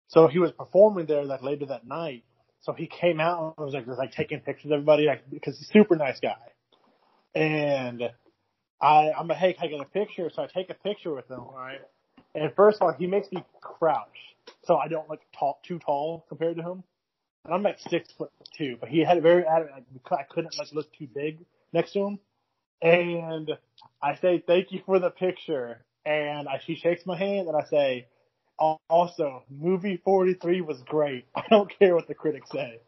[0.07, 2.23] So he was performing there like later that night.
[2.61, 5.57] So he came out and was like just like taking pictures of everybody like because
[5.57, 6.35] he's a super nice guy.
[7.35, 8.03] And
[8.81, 10.29] I I'm like, hey, can I get a picture?
[10.33, 11.81] So I take a picture with him, right?
[12.35, 14.07] And first of all, he makes me crouch
[14.65, 16.83] so I don't look tall, too tall compared to him.
[17.45, 20.71] And I'm like six foot two, but he had a very like, I couldn't like
[20.73, 21.39] look too big
[21.73, 22.19] next to him.
[22.81, 23.51] And
[24.01, 25.83] I say, thank you for the picture.
[26.05, 28.18] And I, she shakes my hand and I say, "Al-
[28.59, 31.25] also, movie 43 was great.
[31.35, 32.79] I don't care what the critics say.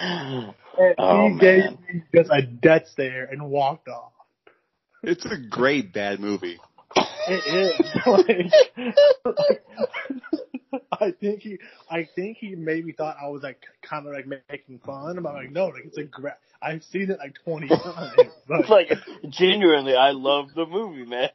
[0.00, 0.54] And
[0.98, 4.12] Oh, he gave me just a death stare and walked off.
[5.02, 6.58] It's a great bad movie.
[7.28, 7.86] It is.
[8.06, 8.52] like,
[10.92, 11.58] I think he,
[11.90, 15.34] I think he maybe thought I was like kind of like making fun, but I'm
[15.34, 16.34] like, no, like it's a great.
[16.62, 18.30] I've seen it like 20 times.
[18.48, 18.90] Like, like
[19.30, 21.30] genuinely, I love the movie, man.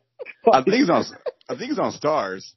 [0.52, 1.04] I think it's on.
[1.50, 2.54] I think it's on Starz.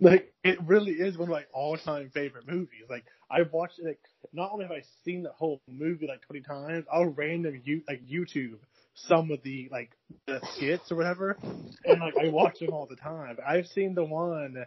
[0.00, 2.84] Like it really is one of my all-time favorite movies.
[2.88, 3.84] Like I've watched it.
[3.86, 4.00] Like,
[4.32, 8.02] not only have I seen the whole movie like 20 times, I'll random you like
[8.06, 8.58] YouTube
[8.94, 9.90] some of the like
[10.26, 11.36] the skits or whatever,
[11.84, 13.36] and like I watch them all the time.
[13.46, 14.64] I've seen the one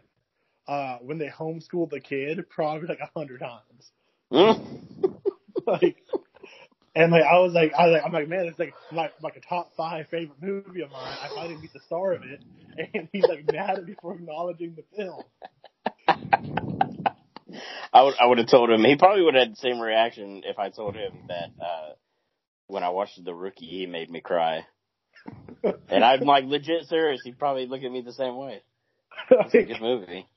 [0.67, 3.91] uh when they homeschooled the kid probably like a hundred times.
[4.31, 5.07] Hmm?
[5.67, 5.97] like
[6.95, 9.35] and like I was like I was like I'm like man it's like my like
[9.35, 11.17] a top five favorite movie of mine.
[11.21, 12.41] I finally meet the star of it,
[12.93, 15.23] and he's like mad at me for acknowledging the film.
[17.93, 18.83] I would I would have told him.
[18.83, 21.93] He probably would have had the same reaction if I told him that uh
[22.67, 24.65] when I watched The Rookie, he made me cry.
[25.89, 27.21] And I'm like legit serious.
[27.23, 28.61] He'd probably look at me the same way.
[29.29, 30.27] It's a good movie.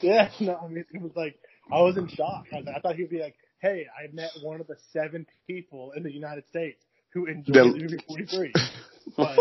[0.00, 1.38] yeah, no, I mean it was like
[1.72, 2.46] I was in shock.
[2.52, 5.92] I, was, I thought he'd be like, "Hey, I met one of the seven people
[5.96, 8.52] in the United States who enjoyed The- movie 43."
[9.16, 9.38] But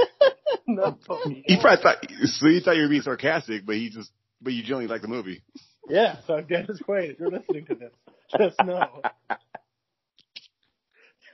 [0.68, 0.98] no,
[1.46, 1.98] He probably thought.
[2.26, 4.12] So he thought you were being sarcastic, but he just.
[4.42, 5.42] But you generally like the movie.
[5.90, 6.18] yeah.
[6.26, 7.92] So Dennis Quaid, if you're listening to this,
[8.38, 9.02] just know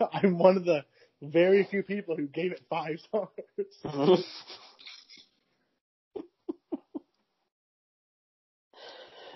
[0.12, 0.84] I'm one of the
[1.22, 3.30] very few people who gave it five stars.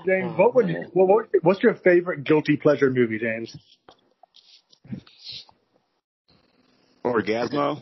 [0.06, 3.56] James, what would you, what, what, what's your favorite guilty pleasure movie, James?
[7.06, 7.82] Orgazmo.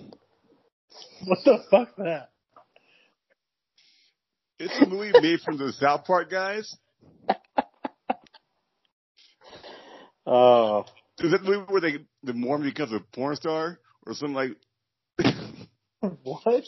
[1.25, 2.29] What the fuck that?
[4.59, 6.75] It's a movie made from the South Park guys.
[10.25, 10.85] oh,
[11.19, 14.51] Is that the movie where they the Mormon becomes a porn star or something like?
[16.23, 16.63] What?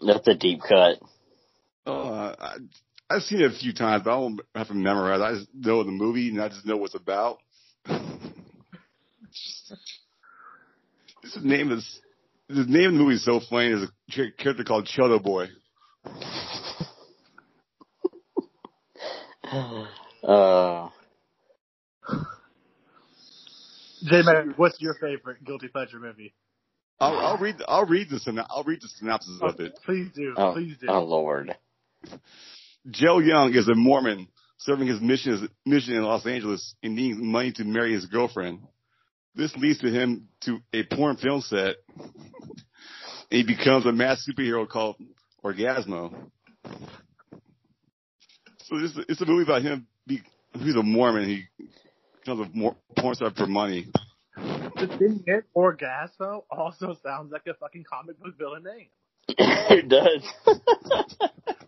[0.00, 0.98] that's a deep cut.
[1.86, 2.56] Uh, I,
[3.12, 5.20] I've seen it a few times, but I don't have to memorize.
[5.20, 7.38] I just know the movie and I just know what's about.
[11.22, 12.00] This name is
[12.48, 13.68] the name of the movie is so funny.
[13.68, 15.46] There's a character called Choda Boy.
[20.22, 20.88] Uh,
[24.04, 26.32] J Mac, what's your favorite guilty pleasure movie?
[27.00, 27.56] I'll, I'll read.
[27.66, 29.76] I'll read the syno- I'll read the synopsis of it.
[29.84, 30.34] Please do.
[30.36, 30.86] oh, Please do.
[30.88, 31.56] oh Lord.
[32.90, 37.30] Joe Young is a Mormon serving his mission as, mission in Los Angeles and needing
[37.30, 38.60] money to marry his girlfriend.
[39.34, 41.76] This leads to him to a porn film set.
[41.98, 42.10] and
[43.30, 44.96] he becomes a mass superhero called
[45.44, 46.14] Orgazmo.
[48.64, 49.86] So this it's a movie about him.
[50.06, 50.20] Be,
[50.54, 51.24] he's a Mormon.
[51.24, 51.44] He
[52.20, 53.86] becomes a mor- porn star for money.
[54.36, 58.88] The thing is, Orgazmo also sounds like a fucking comic book villain name.
[59.38, 60.56] it does.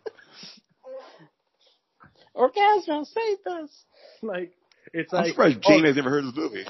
[2.35, 3.71] Orgazmo, save us.
[4.23, 4.53] Like,
[4.93, 6.67] it's I'm like, surprised oh, Jane has never heard of this movie.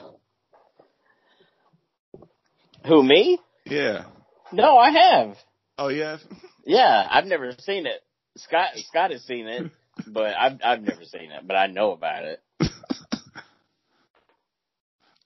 [2.86, 3.38] Who me?
[3.64, 4.04] Yeah.
[4.52, 5.36] No, I have.
[5.78, 6.18] Oh yeah.
[6.66, 8.00] Yeah, I've never seen it.
[8.38, 9.70] Scott Scott has seen it,
[10.06, 12.40] but I've I've never seen it, but I know about it.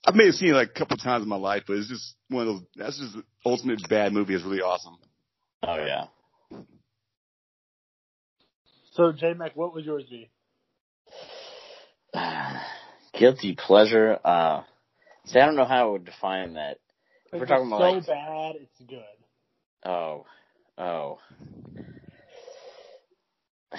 [0.04, 2.16] I may have seen it like a couple times in my life, but it's just
[2.28, 2.62] one of those.
[2.74, 4.34] That's just the ultimate bad movie.
[4.34, 4.96] It's really awesome.
[5.62, 6.06] Oh yeah.
[8.98, 10.28] So J Mac, what would yours be?
[13.18, 14.18] Guilty pleasure.
[14.24, 14.62] Uh,
[15.26, 16.78] see, I don't know how I would define that.
[17.32, 19.04] If we're talking it's about so like, bad, it's good.
[19.90, 20.26] oh,
[20.76, 21.18] oh.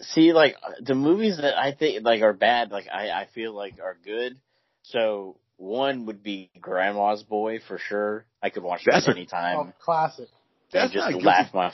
[0.00, 3.74] See, like the movies that I think like are bad, like I I feel like
[3.82, 4.36] are good.
[4.82, 8.24] So one would be Grandma's Boy for sure.
[8.42, 10.28] I could watch that That's a- anytime Oh, classic.
[10.72, 11.72] That's and not a just guilty, laugh my.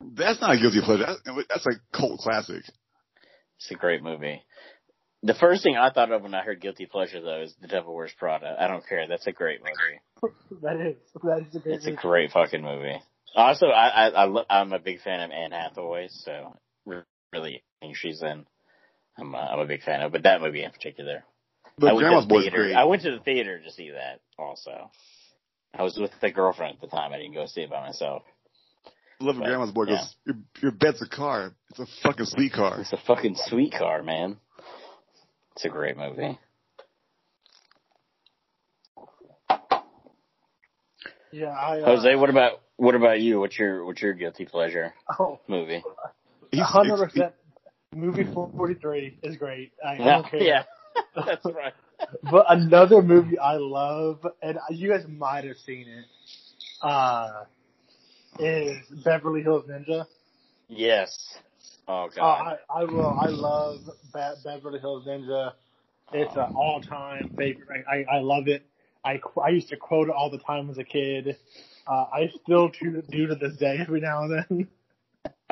[0.00, 1.04] That's not a guilty pleasure.
[1.06, 2.62] That's, that's a cult classic.
[3.58, 4.42] It's a great movie.
[5.22, 7.94] The first thing I thought of when I heard guilty pleasure though is The Devil
[7.94, 8.56] Wears Prada.
[8.58, 9.06] I don't care.
[9.06, 10.00] That's a great movie.
[10.62, 12.02] That is that is a great It's a movie.
[12.02, 13.00] great fucking movie.
[13.34, 16.54] Also, I, I, I lo- I'm a big fan of Anne Hathaway, so
[17.32, 18.44] really, anything she's in,
[19.16, 20.12] I'm, uh, I'm a big fan of.
[20.12, 21.22] But that movie in particular,
[21.78, 22.56] But I went Grandma's to the theater.
[22.64, 22.74] great.
[22.74, 24.20] I went to the theater to see that.
[24.38, 24.90] Also,
[25.72, 27.12] I was with a girlfriend at the time.
[27.14, 28.22] I didn't go see it by myself.
[29.20, 29.96] Love of but, Grandma's Boy yeah.
[29.96, 31.54] goes, your, your bed's a car.
[31.70, 32.80] It's a fucking sweet car.
[32.80, 34.38] It's a fucking sweet car, man.
[35.54, 36.38] It's a great movie.
[41.32, 43.40] Yeah, I uh, Jose, what about what about you?
[43.40, 45.84] What's your what's your guilty pleasure Oh, movie?
[46.54, 47.34] Hundred percent.
[47.94, 49.72] Movie forty three is great.
[49.84, 50.40] I, I Yeah, don't care.
[50.42, 50.62] yeah,
[51.14, 51.72] that's right.
[52.30, 56.06] But another movie I love, and you guys might have seen it,
[56.80, 57.44] uh,
[58.38, 60.06] is Beverly Hills Ninja.
[60.68, 61.16] Yes.
[61.88, 62.58] Oh Uh, god.
[62.70, 63.10] I, I will.
[63.18, 63.80] I love
[64.12, 65.52] Be- Beverly Hills Ninja.
[66.12, 67.84] It's an all time favorite.
[67.88, 68.66] I, I, I love it.
[69.04, 71.36] I, I used to quote it all the time as a kid.
[71.86, 74.68] Uh, I still do, do to this day every now and then.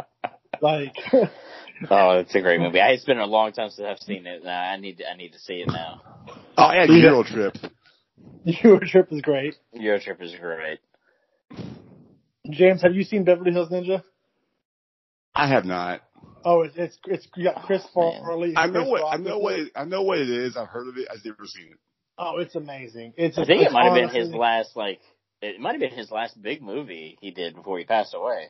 [0.61, 0.95] like,
[1.91, 2.81] Oh, it's a great movie.
[2.81, 4.43] It's been a long time since I've seen it.
[4.45, 6.01] Now I need to, I need to see it now.
[6.57, 7.11] Oh, yeah, Yeah.
[7.11, 7.57] Euro Trip.
[8.45, 9.55] your trip is great.
[9.75, 10.81] Eurotrip is great.
[12.51, 14.03] James, have you seen Beverly Hills Ninja?
[15.35, 16.01] I have not.
[16.45, 18.21] Oh, it's it's, it's you got Chris oh, Man.
[18.23, 18.55] Farley.
[18.57, 20.57] I know Chris what I know what it, I know what it is.
[20.57, 21.09] I've heard of it.
[21.11, 21.79] I've never seen it.
[22.17, 23.15] Oh, it's amazing.
[23.17, 25.01] It's I think it's it might have been his last like
[25.41, 28.47] it might have been his last big movie he did before he passed away.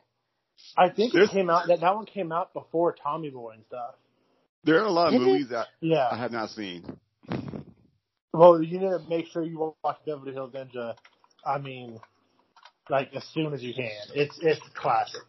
[0.77, 3.63] I think There's- it came out that that one came out before Tommy Boy and
[3.65, 3.95] stuff.
[4.63, 5.25] There are a lot of Is it?
[5.25, 5.67] movies that
[6.11, 6.83] I have not seen.
[8.33, 10.95] Well, you need to make sure you watch Beverly Hills Ninja.
[11.45, 11.99] I mean,
[12.89, 13.91] like as soon as you can.
[14.15, 15.21] It's it's classic.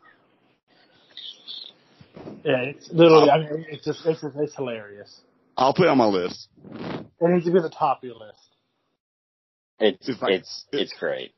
[2.44, 3.31] Yeah, it's literally.
[3.31, 5.20] I mean, it's just it's just, it's hilarious.
[5.57, 6.49] I'll put it on my list.
[6.75, 8.38] It needs to be at the top of your list.
[9.79, 11.33] It's If I- it's it's great.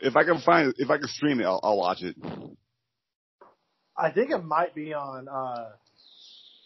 [0.00, 2.14] If I can find it, if I can stream it, I'll, I'll watch it.
[3.96, 5.28] I think it might be on.
[5.28, 5.70] uh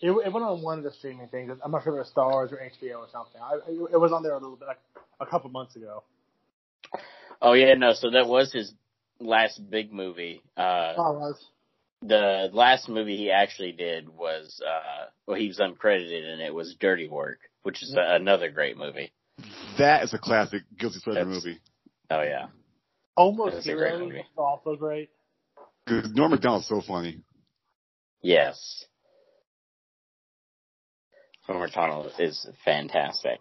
[0.02, 1.50] It, it went on one of the streaming things.
[1.64, 3.40] I'm not sure if it was Starz or HBO or something.
[3.40, 3.54] I,
[3.92, 4.80] it was on there a little bit, like
[5.20, 6.02] a couple months ago.
[7.40, 7.92] Oh yeah, no.
[7.94, 8.72] So that was his
[9.22, 10.42] last big movie.
[10.56, 11.44] Uh, Oh, was.
[12.02, 16.74] the last movie he actually did was uh, well, he was uncredited, and it was
[16.80, 19.12] Dirty Work, which is a, another great movie.
[19.78, 21.58] That is a classic guilty pleasure That's- movie.
[22.10, 22.48] Oh yeah,
[23.16, 24.18] Almost That's a great Heroes movie.
[24.20, 25.10] is also great.
[25.86, 27.20] Because Norm Macdonald's so funny.
[28.22, 28.84] yes.
[31.46, 33.40] Homer Tunnel is fantastic.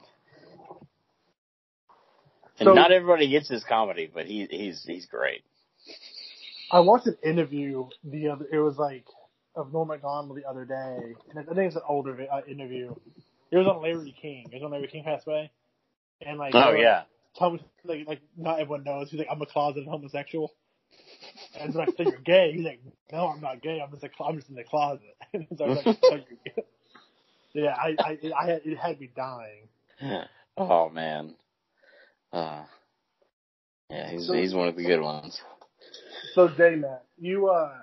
[2.60, 5.44] And So- not everybody gets his comedy, but he he's he's great.
[6.72, 8.46] I watched an interview the other.
[8.52, 9.06] It was like
[9.56, 12.96] of Norm Macdonald the other day, and I think it's an older uh, interview.
[13.52, 14.48] It was on Larry King.
[14.52, 15.52] It was on Larry King passed away,
[16.22, 17.04] and like Oh yeah,
[17.42, 19.10] me like like not everyone knows.
[19.12, 20.52] He's like I'm a closeted homosexual,
[21.60, 22.54] and it's like so you're gay.
[22.54, 22.80] He's like
[23.12, 23.82] no, I'm not gay.
[23.84, 25.02] I'm just a cl- I'm just in the closet.
[25.34, 26.60] And so I was like, so
[27.54, 29.68] yeah, I I I had it had me dying.
[30.58, 31.36] oh man,
[32.32, 32.64] uh,
[33.90, 35.42] yeah, he's So- he's one of the good ones.
[36.34, 37.74] So J Mac, you uh,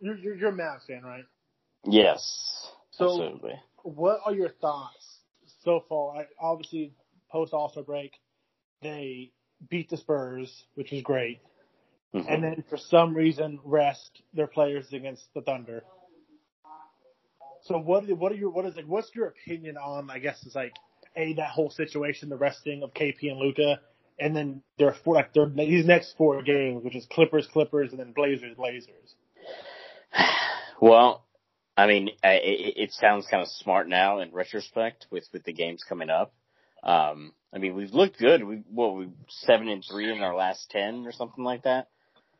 [0.00, 1.24] you're you're, you're a Mavs fan, right?
[1.84, 3.54] Yes, So- absolutely.
[3.82, 5.18] what are your thoughts
[5.64, 6.16] so far?
[6.16, 6.92] I, obviously,
[7.30, 8.12] post All Star break,
[8.82, 9.32] they
[9.68, 11.40] beat the Spurs, which was great,
[12.14, 12.26] Mhm.
[12.28, 15.84] and then for some reason rest their players against the Thunder.
[17.62, 18.08] So what?
[18.10, 18.86] What are your what is like?
[18.86, 20.10] What's your opinion on?
[20.10, 20.74] I guess it's like
[21.16, 23.80] a that whole situation, the resting of KP and Luka,
[24.18, 28.00] and then their four like their these next four games, which is Clippers, Clippers, and
[28.00, 29.14] then Blazers, Blazers.
[30.80, 31.24] Well,
[31.76, 35.84] I mean, it, it sounds kind of smart now in retrospect with with the games
[35.88, 36.34] coming up.
[36.82, 38.42] Um, I mean, we've looked good.
[38.42, 41.88] We what we seven and three in our last ten or something like that.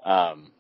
[0.05, 0.51] Um,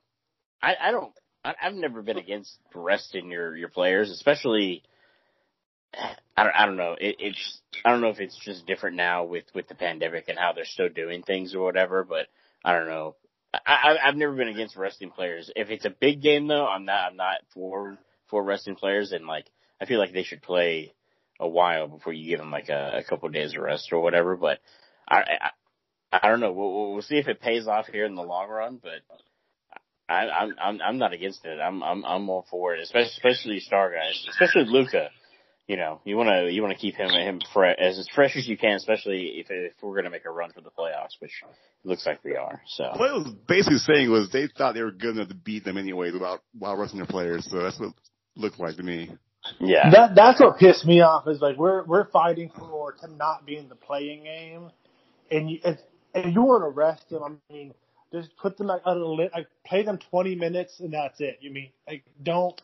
[0.63, 1.13] I, I don't.
[1.45, 4.83] I, I've never been against resting your your players, especially.
[6.37, 6.55] I don't.
[6.57, 6.97] I don't know.
[7.01, 7.61] It, it's.
[7.85, 10.65] I don't know if it's just different now with with the pandemic and how they're
[10.65, 12.05] still doing things or whatever.
[12.05, 12.29] But
[12.65, 13.17] I don't know.
[13.67, 15.51] I, I've never been against resting players.
[15.55, 17.11] If it's a big game though, I'm not.
[17.11, 19.47] I'm not for for resting players, and like
[19.81, 20.95] I feel like they should play
[21.39, 24.01] a while before you give them like a, a couple of days of rest or
[24.01, 24.37] whatever.
[24.37, 24.61] But
[25.09, 25.23] I,
[26.13, 26.53] I, I don't know.
[26.53, 28.81] We'll- we'll see if it pays off here in the long run.
[28.83, 29.01] But
[30.09, 31.59] I, I'm I'm I'm not against it.
[31.61, 35.11] I'm I'm I'm all for it, especially especially star guys, especially Luka.
[35.69, 38.37] You know, you want to you want to keep him him fre- as as fresh
[38.37, 41.21] as you can, especially if if we're going to make a run for the playoffs,
[41.21, 42.61] which it looks like we are.
[42.67, 45.65] So What it was basically saying was they thought they were good enough to beat
[45.65, 47.49] them anyway without while resting their players.
[47.51, 47.95] So that's what it
[48.37, 49.13] looked like to me.
[49.61, 53.47] yeah, That that's what pissed me off is like we're we're fighting for to not
[53.47, 54.71] be in the playing game,
[55.31, 55.83] and you it's,
[56.15, 57.23] and you want to rest them.
[57.23, 57.73] I mean,
[58.13, 61.39] just put them like on a lit, like play them twenty minutes and that's it.
[61.41, 62.61] You mean like don't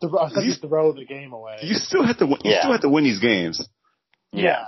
[0.00, 1.58] throw, essentially throw the game away.
[1.62, 2.60] You still have to win, you Yeah.
[2.60, 3.66] still have to win these games.
[4.32, 4.64] yeah.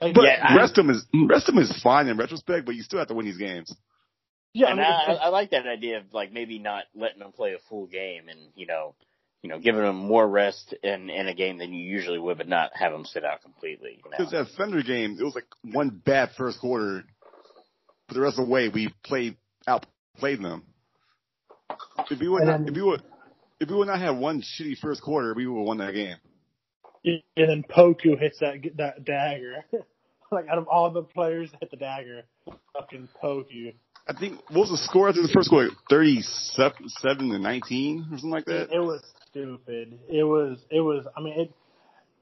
[0.00, 2.66] Like, But Yeah, I- rest of them is rest of them is fine in retrospect,
[2.66, 3.74] but you still have to win these games.
[4.54, 4.66] yeah.
[4.68, 7.58] I mean, I, I like that idea of like maybe not letting them play a
[7.68, 8.94] full game and you know,
[9.42, 12.46] you know, giving them more rest in in a game than you usually would, but
[12.48, 14.00] not have them sit out completely.
[14.04, 14.16] You know?
[14.18, 17.02] Because that Thunder game, it was like one bad first quarter,
[18.06, 19.36] but the rest of the way we played
[19.66, 20.62] outplayed them.
[22.10, 23.02] If we would not, if we would,
[23.62, 26.16] if we would not have one shitty first quarter, we would have won that game.
[27.04, 29.64] and then Poku hits that that dagger.
[30.32, 32.22] like out of all the players that hit the dagger,
[32.74, 33.74] fucking Poku.
[34.08, 35.70] I think what was the score after the first quarter?
[35.88, 38.62] Thirty-seven to nineteen or something like that.
[38.62, 39.98] It, it was stupid.
[40.08, 40.58] It was.
[40.70, 41.06] It was.
[41.16, 41.52] I mean, it.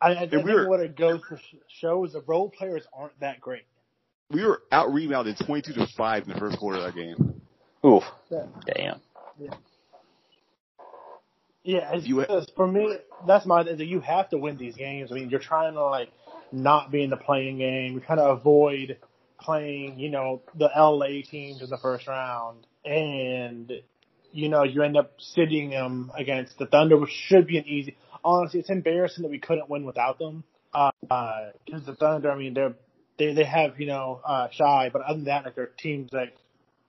[0.03, 2.85] I, I think we were- what it goes to sh- show is the role players
[2.93, 3.63] aren't that great.
[4.31, 7.41] We were out rebounded twenty-two to five in the first quarter of that game.
[7.85, 8.45] Oof, Yeah.
[8.67, 9.01] damn.
[9.39, 9.51] Yeah,
[11.65, 12.97] it's You- just, for me,
[13.27, 13.63] that's my.
[13.63, 15.11] You have to win these games.
[15.11, 16.11] I mean, you're trying to like
[16.53, 17.93] not be in the playing game.
[17.93, 18.99] You're trying to avoid
[19.41, 23.73] playing, you know, the LA teams in the first round, and
[24.33, 27.97] you know you end up sitting them against the Thunder, which should be an easy.
[28.25, 30.45] Honestly, it's embarrassing that we couldn't win without them.
[30.73, 32.75] Because the Thunder, I mean, they're
[33.19, 36.35] they they have you know uh, Shai, but other than that, like their teams like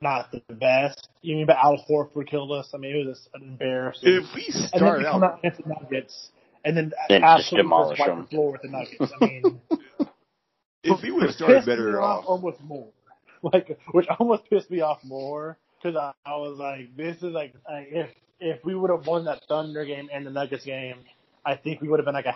[0.02, 1.10] not the best.
[1.22, 2.70] You mean, but Al Horford killed us.
[2.74, 4.10] I mean, it was just an embarrassing.
[4.10, 6.30] If we And then started you come out, out against the Nuggets,
[6.66, 8.22] and then, Then just absolutely demolish wipe them.
[8.22, 9.14] the floor with the Nuggets.
[9.22, 9.62] I mean,
[10.84, 12.88] if we would have started better off off, almost more.
[13.44, 17.56] Like, which almost pissed me off more because I, I was like, this is like,
[17.68, 20.98] like if if we would have won that Thunder game and the Nuggets game,
[21.44, 22.36] I think we would have been like a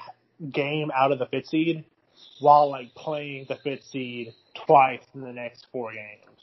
[0.49, 1.83] game out of the fifth seed,
[2.39, 4.33] while like playing the fifth seed
[4.65, 6.34] twice in the next four games.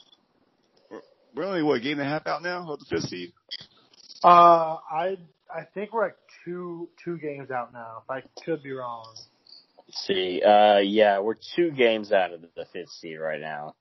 [1.35, 3.33] We're only what a game and a half out now of the fifth seed.
[4.23, 5.17] Uh, I
[5.53, 8.03] I think we're like two two games out now.
[8.03, 9.05] If I could be wrong.
[9.85, 13.75] Let's see, uh, yeah, we're two games out of the fifth seed right now.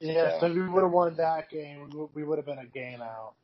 [0.00, 2.66] Yeah, So- so if we would have won that game, we would- have been a
[2.66, 3.34] game out.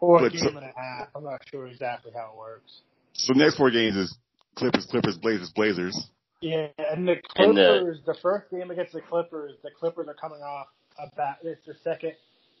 [0.00, 1.08] Or a game so- and a half.
[1.14, 2.82] I'm not sure exactly how it works.
[3.14, 4.16] So next four games is
[4.54, 6.10] Clippers, Clippers, Blazers, Blazers.
[6.40, 10.14] Yeah, and the And the- Clippers, the, first game against the Clippers, the Clippers are
[10.14, 10.68] coming off
[10.98, 11.38] a back.
[11.42, 12.12] It's their second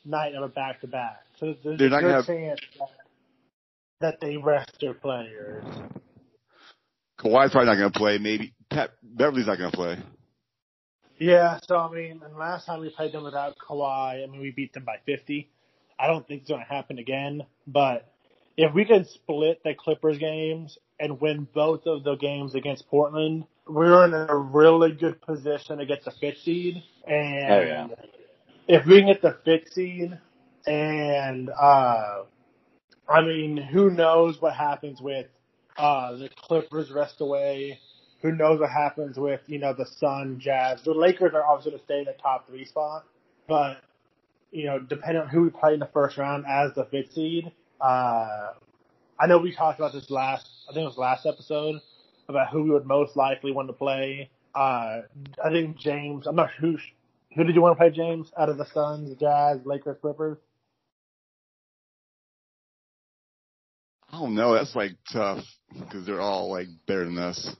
[0.04, 2.60] night of a back to back, so there's They're a not good gonna have- chance
[2.78, 2.88] that,
[4.00, 5.64] that they rest their players.
[7.18, 8.18] Kawhi's probably not going to play.
[8.18, 9.98] Maybe Pat Beverley's not going to play.
[11.18, 14.52] Yeah, so I mean, and last time we played them without Kawhi, I mean, we
[14.52, 15.50] beat them by 50.
[15.98, 18.08] I don't think it's going to happen again, but
[18.56, 23.46] if we can split the Clippers games and win both of the games against Portland,
[23.66, 26.84] we're in a really good position to get the fifth seed.
[27.04, 27.86] And Oh, yeah.
[28.68, 30.18] If we can get the seed,
[30.66, 32.22] and uh,
[33.08, 35.26] I mean, who knows what happens with
[35.76, 37.80] uh, the Clippers rest away.
[38.20, 40.82] Who knows what happens with, you know, the Sun, Jazz.
[40.82, 43.04] The Lakers are obviously to stay in the top three spot,
[43.46, 43.80] but,
[44.50, 47.52] you know, depending on who we play in the first round as the fifth seed,
[47.80, 48.54] uh,
[49.20, 51.80] I know we talked about this last, I think it was last episode,
[52.28, 54.30] about who we would most likely want to play.
[54.52, 55.02] Uh,
[55.42, 56.78] I think James, I'm not sure who,
[57.38, 60.38] who did you want to play, James, out of the Suns, Jazz, Lakers, Clippers?
[64.12, 64.54] I don't know.
[64.54, 67.54] That's like tough because they're all like better than us.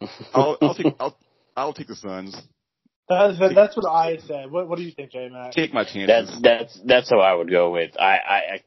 [0.34, 1.18] I'll, I'll take I'll,
[1.56, 2.36] I'll take the Suns.
[3.08, 4.50] That's, that's what I said.
[4.50, 5.52] What, what do you think, J Mac?
[5.52, 6.06] Take my chances.
[6.08, 7.92] That's that's that's how I would go with.
[7.98, 8.60] I I, I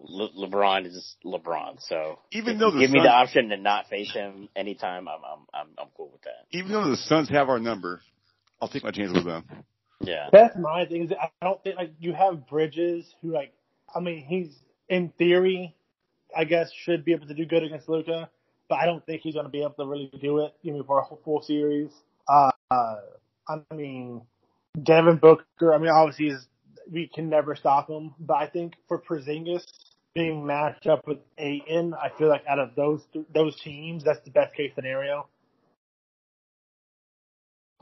[0.00, 3.88] Le- LeBron is LeBron, so Even though you the give me the option to not
[3.88, 6.46] face him anytime, I'm I'm I'm I'm cool with that.
[6.52, 8.00] Even though the Suns have our number,
[8.64, 9.44] I'll take my chances with them.
[10.00, 11.04] Yeah, That's my thing.
[11.04, 13.52] Is I don't think like you have Bridges who like
[13.94, 14.56] I mean he's
[14.88, 15.76] in theory,
[16.34, 18.30] I guess should be able to do good against Luka,
[18.70, 20.54] but I don't think he's going to be able to really do it.
[20.62, 21.90] You know, for a whole full series.
[22.26, 24.22] Uh, I mean,
[24.82, 25.74] Devin Booker.
[25.74, 26.48] I mean, obviously is
[26.90, 29.64] we can never stop him, but I think for Porzingis
[30.14, 34.20] being matched up with Ayton, I feel like out of those th- those teams, that's
[34.24, 35.28] the best case scenario.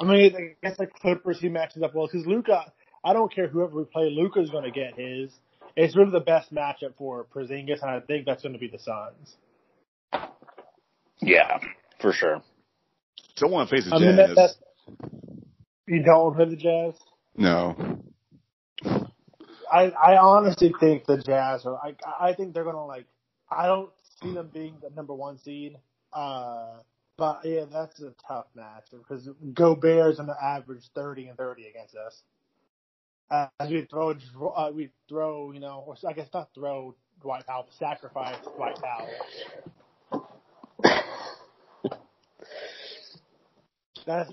[0.00, 2.72] I mean, I guess the Clippers he matches up well because Luka.
[3.04, 5.32] I don't care whoever we play, Luka's going to get his.
[5.74, 8.78] It's really the best matchup for Porzingis, and I think that's going to be the
[8.78, 9.36] Suns.
[11.20, 11.58] Yeah,
[12.00, 12.42] for sure.
[13.36, 14.06] Don't want to face the I Jazz.
[14.06, 14.50] mean, that, that,
[15.86, 16.94] you don't want to play the Jazz?
[17.36, 17.98] no.
[19.72, 21.78] I I honestly think the Jazz are.
[21.82, 23.06] I I think they're gonna like.
[23.50, 23.88] I don't
[24.22, 25.78] see them being the number one seed.
[26.12, 26.74] Uh,
[27.22, 31.94] but yeah, that's a tough match because Gobert's on the average thirty and thirty against
[31.94, 32.20] us.
[33.30, 37.68] As we throw, uh, we throw, you know, or I guess not throw Dwight Powell,
[37.78, 39.08] sacrifice Dwight Powell.
[44.04, 44.32] That's,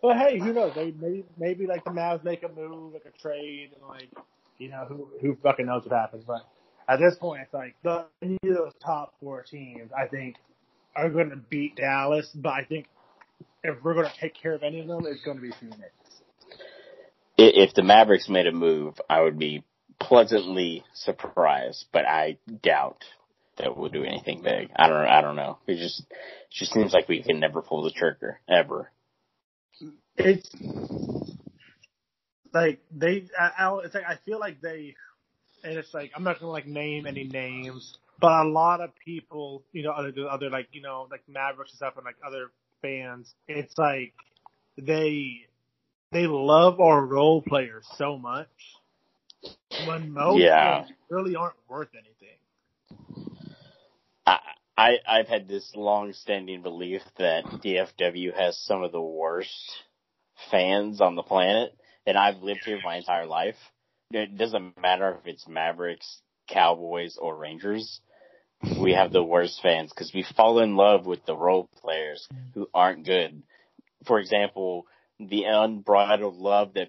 [0.00, 0.76] but hey, who knows?
[0.76, 4.12] They maybe maybe like the Mavs make a move, like a trade, and like
[4.58, 6.22] you know who who fucking knows what happens.
[6.24, 6.42] But
[6.88, 10.36] at this point, it's like the of those top four teams, I think,
[11.02, 12.30] are going to beat Dallas.
[12.34, 12.86] But I think
[13.62, 15.92] if we're going to take care of any of them, it's going to be Phoenix.
[17.36, 19.64] If the Mavericks made a move, I would be
[20.00, 23.04] pleasantly surprised, but I doubt
[23.58, 24.70] that we'll do anything big.
[24.74, 25.06] I don't.
[25.06, 25.58] I don't know.
[25.66, 26.16] It just it
[26.50, 28.90] just seems like we can never pull the trigger ever.
[30.16, 30.48] It's
[32.52, 33.26] like they.
[33.38, 34.94] I, I- it's like I feel like they,
[35.64, 38.90] and it's like I'm not going to like name any names, but a lot of
[39.04, 42.50] people, you know, other other like you know like Mavericks and stuff, and like other
[42.82, 44.14] fans, it's like
[44.76, 45.46] they
[46.12, 48.48] they love our role players so much
[49.86, 50.84] when most Yeah.
[51.10, 52.38] really aren't worth anything.
[54.26, 54.38] I,
[54.76, 59.76] I I've had this long-standing belief that DFW has some of the worst
[60.50, 61.72] fans on the planet,
[62.06, 63.56] and I've lived here my entire life.
[64.10, 68.00] It doesn't matter if it's Mavericks, Cowboys, or Rangers.
[68.80, 72.68] We have the worst fans because we fall in love with the role players who
[72.74, 73.42] aren't good.
[74.06, 74.86] For example,
[75.20, 76.88] the unbridled love that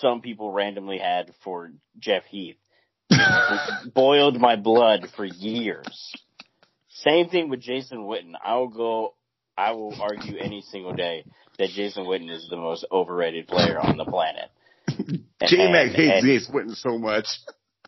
[0.00, 2.56] some people randomly had for Jeff Heath
[3.94, 6.12] boiled my blood for years.
[6.88, 8.32] Same thing with Jason Witten.
[8.42, 9.14] I will go,
[9.56, 11.24] I will argue any single day
[11.58, 14.50] that Jason Witten is the most overrated player on the planet.
[15.46, 17.26] J Mac hates Jace Witten so much.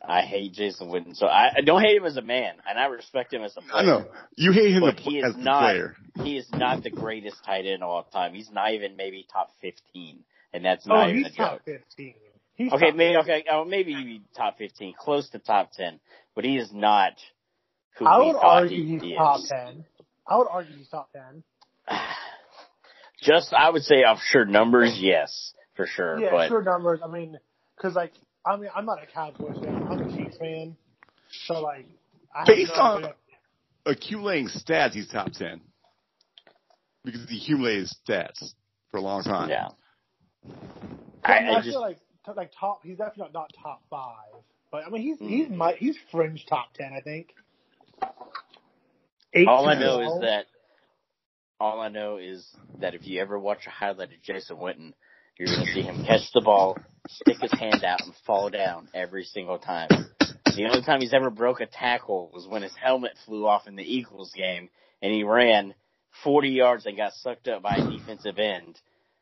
[0.06, 1.14] I hate Jason Witten.
[1.16, 3.60] So I, I don't hate him as a man, and I respect him as a
[3.60, 3.74] player.
[3.74, 4.04] I know.
[4.36, 5.96] You hate him But the, he is as the not- player.
[6.22, 8.34] He is not the greatest tight end of all time.
[8.34, 10.18] He's not even maybe top 15,
[10.52, 11.46] and that's oh, not Oh, even a he's joke.
[11.46, 12.14] top fifteen.
[12.54, 16.00] He's Okay, top maybe okay, oh, maybe top fifteen, close to top ten,
[16.34, 17.12] but he is not
[17.96, 19.84] who I we would thought argue he, he's he top ten.
[20.26, 21.42] I would argue he's top ten.
[23.22, 26.18] Just, I would say, off sure numbers, yes, for sure.
[26.18, 27.00] Yeah, but sure numbers.
[27.04, 27.38] I mean,
[27.76, 28.12] because like
[28.44, 29.86] I mean, I'm not a Cowboys fan.
[29.88, 30.76] I'm a Chiefs fan.
[31.46, 31.86] So like,
[32.34, 33.14] I Based no on- idea.
[33.84, 35.60] Accumulating stats, he's top 10.
[37.04, 38.52] Because he accumulated stats
[38.90, 39.48] for a long time.
[39.50, 39.68] yeah,
[41.24, 42.80] I, I, I, I just feel like t- like top.
[42.84, 44.40] He's definitely not, not top five,
[44.70, 45.28] but I mean, he's Mm.
[45.28, 46.92] he's my he's fringe top ten.
[46.96, 47.34] I think.
[49.34, 50.46] Eight all I know is that
[51.58, 52.46] all I know is
[52.80, 54.92] that if you ever watch a highlight of Jason Witten,
[55.38, 56.76] you're going to see him catch the ball,
[57.08, 59.88] stick his hand out, and fall down every single time.
[60.56, 63.76] The only time he's ever broke a tackle was when his helmet flew off in
[63.76, 64.68] the Eagles game,
[65.00, 65.74] and he ran
[66.24, 68.78] 40 yards and got sucked up by a defensive end,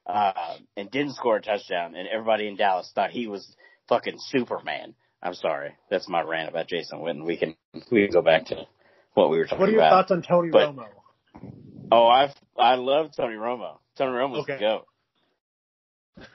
[0.07, 1.95] uh, and didn't score a touchdown.
[1.95, 3.55] And everybody in Dallas thought he was
[3.89, 4.95] fucking Superman.
[5.22, 7.24] I'm sorry, that's my rant about Jason Witten.
[7.24, 7.55] We can
[7.93, 8.66] we can go back to
[9.14, 9.61] what we were talking about.
[9.61, 9.91] What are your about.
[10.09, 10.87] thoughts on Tony But- Romo?
[11.93, 13.78] Oh, I I love Tony Romo.
[13.99, 14.55] Tony Romo's Okay.
[14.57, 14.87] the goat.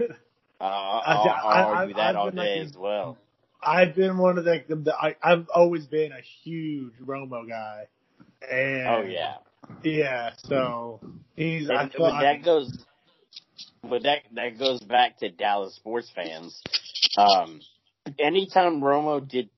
[0.60, 3.18] Uh, I'll, I- I'll I- argue I've- that I've all been like day as well.
[3.62, 7.88] I've been one of the, the I, I've always been a huge Romo guy.
[8.48, 9.36] And Oh yeah,
[9.84, 10.32] yeah.
[10.38, 11.00] So
[11.36, 11.68] he's.
[11.70, 12.86] I and, feel, but that goes,
[13.82, 16.62] but that that goes back to Dallas sports fans.
[17.18, 17.60] Um,
[18.20, 19.50] anytime Romo did,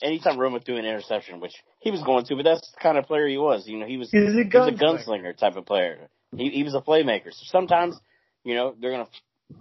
[0.00, 3.06] anytime Romo threw an interception, which he was going to, but that's the kind of
[3.06, 3.66] player he was.
[3.66, 4.78] You know, he was he was a gunslinger.
[4.80, 6.08] gunslinger type of player.
[6.36, 7.32] He, he was a playmaker.
[7.32, 7.98] So sometimes,
[8.44, 9.08] you know, they're gonna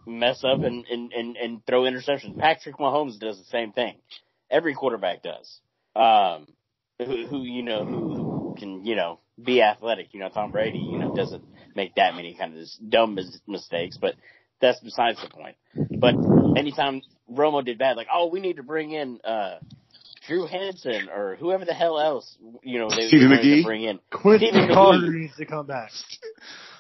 [0.06, 2.38] mess up and, and, and, and throw interceptions.
[2.38, 3.96] Patrick Mahomes does the same thing.
[4.50, 5.60] Every quarterback does.
[5.96, 6.48] Um,
[7.00, 10.14] who, who you know who, who can you know be athletic.
[10.14, 11.44] You know, Tom Brady, you know, doesn't
[11.76, 14.16] make that many kind of this dumb mis- mistakes, but
[14.62, 15.56] that's besides the point.
[15.76, 16.16] But
[16.58, 19.58] anytime Romo did bad, like, oh, we need to bring in uh
[20.28, 24.00] Drew Henson or whoever the hell else, you know, they, Stephen they to bring in.
[24.12, 25.10] Quincy Stephen McGee.
[25.10, 25.91] Needs to come back.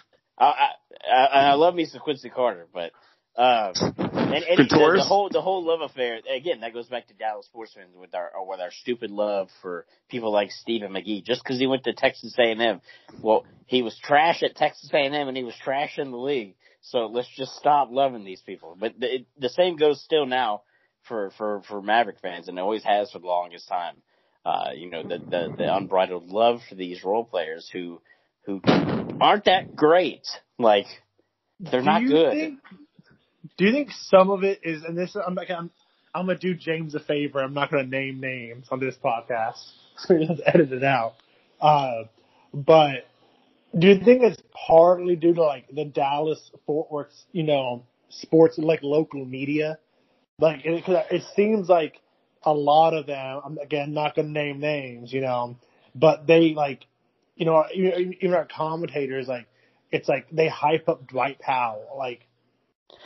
[0.43, 0.69] I,
[1.09, 2.91] I, I, I love me some Quincy Carter, but
[3.35, 7.13] uh, and, and the, the whole the whole love affair again that goes back to
[7.13, 11.43] Dallas sports fans with our with our stupid love for people like Stephen McGee just
[11.43, 12.81] because he went to Texas A and M.
[13.21, 16.17] Well, he was trash at Texas A and M, and he was trash in the
[16.17, 16.55] league.
[16.81, 18.77] So let's just stop loving these people.
[18.79, 20.61] But the, it, the same goes still now
[21.07, 23.95] for for for Maverick fans, and it always has for the longest time.
[24.45, 28.01] Uh, you know the, the the unbridled love for these role players who
[28.45, 28.61] who
[29.21, 30.25] aren't that great.
[30.59, 30.85] Like
[31.59, 32.31] they're Do not good.
[32.31, 32.59] think-
[33.57, 35.69] do you think some of it is, and this, I'm, I'm,
[36.15, 37.39] I'm gonna do James a favor.
[37.39, 39.61] I'm not gonna name names on this podcast,
[39.97, 41.13] so he doesn't edit it out.
[41.61, 42.03] Uh,
[42.53, 43.05] but
[43.77, 48.57] do you think it's partly due to like the Dallas Fort Worth, you know, sports
[48.57, 49.77] like local media?
[50.39, 51.99] Like, it, 'cause it seems like
[52.43, 53.41] a lot of them.
[53.45, 55.57] I'm again not gonna name names, you know,
[55.93, 56.85] but they like,
[57.35, 59.47] you know, even, our commentators like,
[59.91, 62.25] it's like they hype up Dwight Powell, like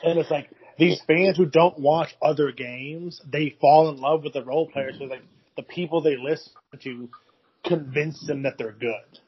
[0.04, 4.34] and it's like these fans who don't watch other games, they fall in love with
[4.34, 4.96] the role players.
[4.98, 5.24] So like
[5.56, 6.54] the people they listen
[6.84, 7.10] to
[7.66, 9.20] convince them that they're good.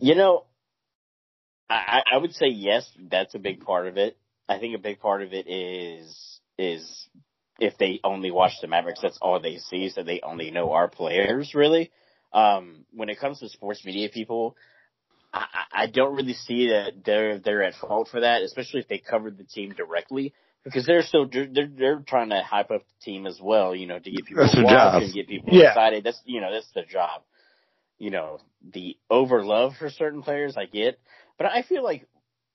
[0.00, 0.44] You know,
[1.68, 4.16] I, I would say yes, that's a big part of it.
[4.48, 7.08] I think a big part of it is is
[7.58, 10.88] if they only watch the Mavericks, that's all they see, so they only know our
[10.88, 11.90] players really.
[12.32, 14.56] Um, when it comes to sports media people,
[15.32, 18.88] I, I I don't really see that they're they're at fault for that, especially if
[18.88, 20.32] they covered the team directly,
[20.64, 23.86] because they're still they're they're, they're trying to hype up the team as well, you
[23.86, 25.02] know, to get people That's to their watch job.
[25.02, 25.70] and get people Yeah.
[25.70, 26.04] excited.
[26.04, 27.22] That's you know that's their job.
[27.98, 28.38] You know,
[28.72, 30.98] the over love for certain players, I get,
[31.36, 32.06] but I feel like,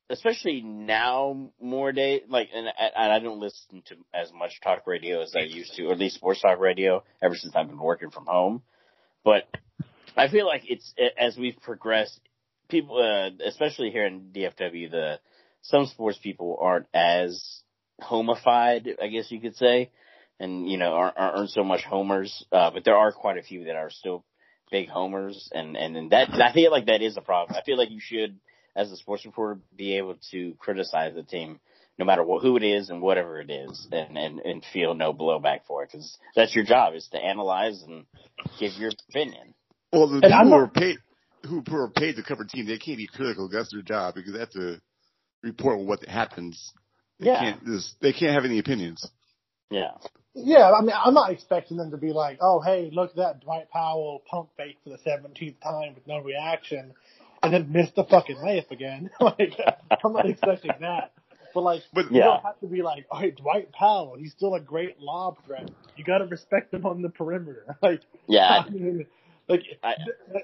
[0.10, 5.22] especially now more day, like, and, and I don't listen to as much talk radio
[5.22, 8.10] as I used to, or at least sports talk radio, ever since I've been working
[8.10, 8.64] from home.
[9.24, 9.44] But
[10.18, 12.20] I feel like it's as we've progressed,
[12.70, 15.20] people, uh, especially here in DFW, the
[15.62, 17.62] some sports people aren't as
[18.00, 19.92] homified, I guess you could say,
[20.40, 22.46] and you know aren't, aren't so much homers.
[22.52, 24.24] Uh, but there are quite a few that are still
[24.72, 27.58] big homers, and and, and that I feel like that is a problem.
[27.58, 28.40] I feel like you should,
[28.76, 31.60] as a sports reporter, be able to criticize the team.
[31.98, 35.14] No matter what, who it is and whatever it is, and, and, and feel no
[35.14, 38.06] blowback for it, because that's your job is to analyze and
[38.60, 39.54] give your opinion.
[39.96, 40.98] Well, the And people I'm who are paid
[41.46, 43.50] who who are paid to cover the team, they can't be critical.
[43.50, 44.82] That's their job because they have to
[45.44, 46.74] report what happens.
[47.20, 47.40] They Yeah.
[47.40, 49.10] can't just they can't have any opinions.
[49.70, 49.92] Yeah.
[50.34, 53.40] Yeah, I mean, I'm not expecting them to be like, oh, hey, look at that
[53.40, 56.94] Dwight Powell pump fake for the 17th time with no reaction,
[57.42, 59.10] and then miss the fucking layup again.
[59.22, 59.58] like,
[60.04, 61.14] I'm not expecting that.
[61.54, 62.26] But like, But you Yeah.
[62.26, 65.38] don't have to be like, oh, all right, Dwight Powell, he's still a great lob
[65.46, 65.72] threat.
[65.96, 67.78] You got to respect him on the perimeter.
[67.82, 68.66] Like, Yeah.
[68.66, 69.06] I mean,
[69.48, 69.96] like, I-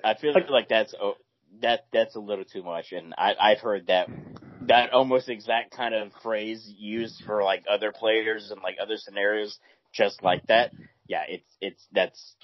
[0.04, 1.16] I feel Like- like that's oh,
[1.62, 4.08] that that's a little too much, and I, I've heard that
[4.68, 9.60] that almost exact kind of phrase used for like other players and like other scenarios,
[9.92, 10.72] just like that.
[11.08, 12.36] Yeah, it's it's that's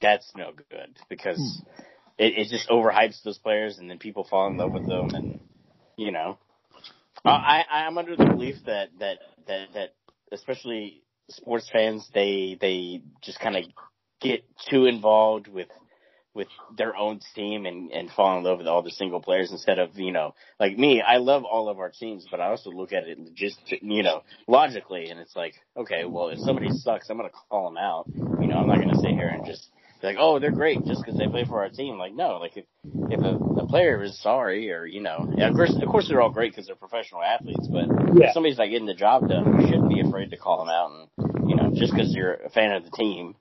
[0.00, 1.82] that's no good because hmm.
[2.18, 5.40] it, it just overhypes those players, and then people fall in love with them, and
[5.96, 6.38] you know,
[7.22, 7.28] hmm.
[7.28, 9.94] I I- I'm under the belief that that that that
[10.30, 13.64] especially sports fans they they just kind of
[14.20, 15.68] get too involved with
[16.34, 19.78] with their own team and and fall in love with all the single players instead
[19.78, 22.92] of you know like me I love all of our teams but I also look
[22.92, 27.16] at it just you know logically and it's like okay well if somebody sucks I'm
[27.18, 28.06] gonna call them out
[28.40, 29.68] you know I'm not gonna sit here and just
[30.00, 32.56] be like oh they're great just because they play for our team like no like
[32.56, 32.64] if
[33.10, 36.30] if a, a player is sorry or you know of course of course they're all
[36.30, 38.28] great because they're professional athletes but Yeah.
[38.28, 40.90] if somebody's not getting the job done you shouldn't be afraid to call them out
[41.18, 43.34] and you know just because you're a fan of the team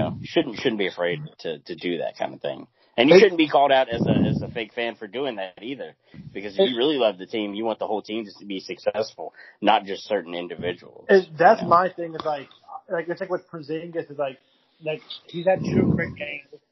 [0.00, 2.66] know, you shouldn't shouldn't be afraid to to do that kind of thing.
[2.96, 5.62] And you shouldn't be called out as a as a fake fan for doing that
[5.62, 5.94] either.
[6.34, 8.60] Because if you really love the team, you want the whole team just to be
[8.60, 11.06] successful, not just certain individuals.
[11.08, 11.70] And that's you know?
[11.70, 12.14] my thing.
[12.14, 12.48] Is like,
[12.90, 14.38] like it's like with Porzingis is like,
[14.84, 16.62] like he's had two great games,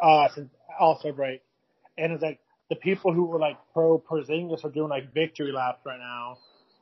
[0.00, 1.40] uh, since also break,
[1.96, 5.80] and it's like the people who were like pro Porzingis are doing like victory laps
[5.86, 6.38] right now.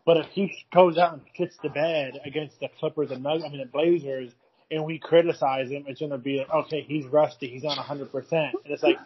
[0.06, 3.50] But if he goes out and shits the bed against the Clippers and Nuggets, I
[3.50, 4.32] mean the Blazers,
[4.70, 8.54] and we criticize him, it's gonna be like, okay, he's rusty, he's not hundred percent,
[8.64, 8.98] and it's like,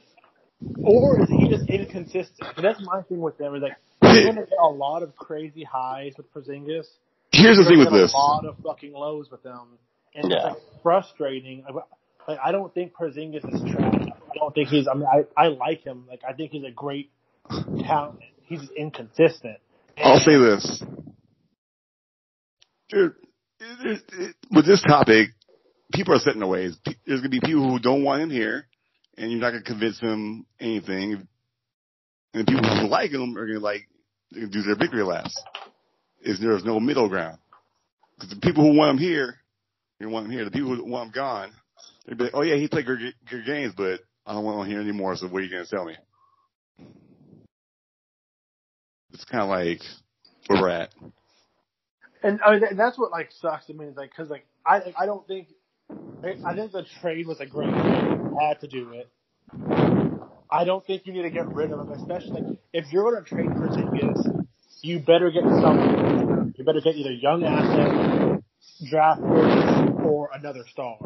[0.84, 2.40] or is he just inconsistent?
[2.40, 3.54] 'Cause that's my thing with them.
[3.54, 6.86] Is like, you're gonna get a lot of crazy highs with Porzingis.
[7.32, 8.12] Here's the thing with this.
[8.12, 9.78] A lot of fucking lows with them,
[10.14, 10.36] and Yeah.
[10.36, 11.64] it's like frustrating.
[12.28, 13.94] Like I don't think Porzingis is trash.
[14.06, 14.86] I don't think he's.
[14.88, 16.06] I mean, I I like him.
[16.08, 17.10] Like I think he's a great
[17.80, 18.20] talent.
[18.44, 19.58] He's just inconsistent.
[19.98, 20.82] I'll say this.
[22.90, 23.14] Dude,
[23.60, 25.30] it, it, it, with this topic,
[25.92, 26.76] people are setting their ways.
[27.06, 28.66] There's to be people who don't want him here,
[29.16, 31.26] and you're not to convince them anything.
[32.34, 33.88] And people who like him are to like
[34.30, 35.38] they're gonna do their victory laps.
[36.22, 37.38] Is there's no middle ground?
[38.14, 39.36] Because the people who want him here,
[40.00, 40.44] you want him here.
[40.44, 41.52] The people who want him gone,
[42.06, 44.72] they'd be like, "Oh yeah, he played good, good games, but I don't want him
[44.72, 45.16] here anymore.
[45.16, 45.96] So what are you to tell me?"
[49.12, 49.82] It's kind of like
[50.46, 50.94] where we're at.
[52.22, 55.06] And I mean, that's what like sucks to me is like because like I I
[55.06, 55.48] don't think
[56.44, 58.16] I think the trade was a great trade.
[58.38, 59.10] Had to do it.
[60.50, 63.28] I don't think you need to get rid of him, especially if you're going to
[63.30, 64.20] trade Porzingis,
[64.82, 66.04] you better get something.
[66.56, 67.98] You better get either young asset,
[68.90, 70.98] draft picks, or another star.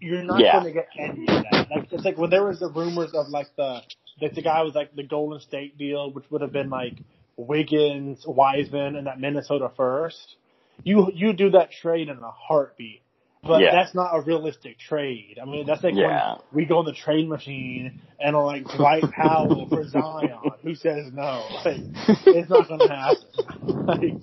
[0.00, 0.52] You're not Yeah.
[0.52, 1.66] going to get any of that.
[1.70, 3.82] Like it's like when there was the rumors of like the
[4.22, 6.98] like the guy was like the Golden State deal, which would have been like
[7.38, 10.36] Wiggins, Wiseman, and that Minnesota first.
[10.84, 13.03] You you do that trade in a heartbeat.
[13.46, 13.72] But Yeah.
[13.72, 15.38] that's not a realistic trade.
[15.40, 16.36] I mean, that's like Yeah.
[16.50, 20.38] when we go on the trade machine and are like Dwight Powell for Zion.
[20.62, 21.44] Who says no?
[21.64, 21.80] Like,
[22.26, 23.86] it's not going to happen.
[23.86, 24.14] Like,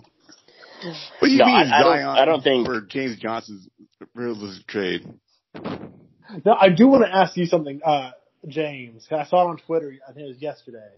[1.19, 3.69] What do you No, mean I- I don't- Zion I don't think- for James Johnson's
[4.15, 5.07] realistic trade?
[5.53, 8.11] now, I do want to ask you something, uh,
[8.47, 9.05] James.
[9.07, 9.93] 'cause I saw it on Twitter.
[10.07, 10.89] I think it was yesterday.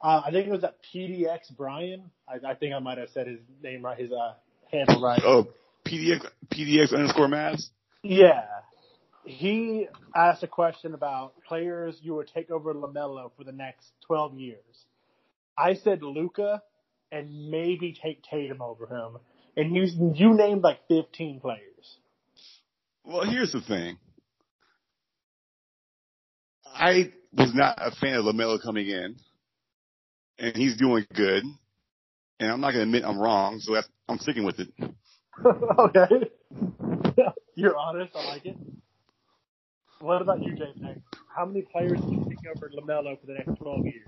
[0.00, 2.10] Uh, I think it was that PDX Brian.
[2.28, 4.34] I, I think I might have said his name right, his uh,
[4.70, 5.20] handle right.
[5.24, 5.48] Oh,
[5.86, 7.68] PDX PDX underscore Mavs.
[8.02, 8.44] Yeah.
[9.24, 14.34] He asked a question about players you would take over Lamelo for the next 12
[14.34, 14.84] years.
[15.58, 16.62] I said Luka
[17.10, 19.18] and maybe take Tatum over him.
[19.56, 21.96] And you you named like 15 players.
[23.04, 23.98] Well, here's the thing.
[26.66, 29.16] I was not a fan of Lamelo coming in,
[30.38, 31.44] and he's doing good.
[32.38, 34.68] And I'm not going to admit I'm wrong, so I'm sticking with it.
[35.78, 36.30] okay.
[37.54, 38.12] You're honest.
[38.14, 38.56] I like it.
[40.00, 41.02] What about you, Jason?
[41.34, 44.06] How many players are you taking over Lamelo for the next 12 years?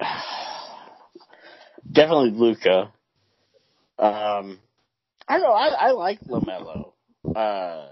[1.92, 2.92] Definitely Luka.
[3.98, 4.58] Um,
[5.28, 5.52] I don't know.
[5.52, 6.92] I, I like Lamelo.
[7.34, 7.90] Uh,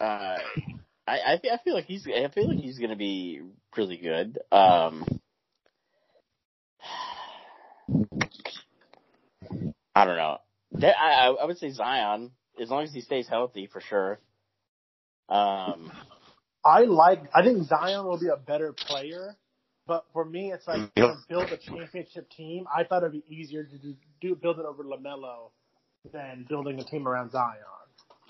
[0.00, 0.38] uh,
[1.06, 3.40] I I feel, I feel like he's I feel like he's gonna be
[3.76, 4.38] really good.
[4.50, 5.04] Um,
[9.94, 10.38] I don't know.
[10.72, 14.18] That, I I would say Zion as long as he stays healthy for sure.
[15.28, 15.92] Um,
[16.64, 17.22] I like.
[17.34, 19.36] I think Zion will be a better player,
[19.86, 21.08] but for me, it's like Yep.
[21.10, 22.66] to build a championship team.
[22.74, 25.50] I thought it'd be easier to do, do build it over Lamelo
[26.12, 27.62] than building a team around Zion.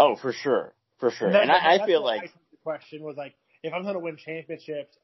[0.01, 1.32] oh, for sure, for sure.
[1.32, 4.16] that- And I, I feel like the question was like, if I'm going to win
[4.16, 4.97] championships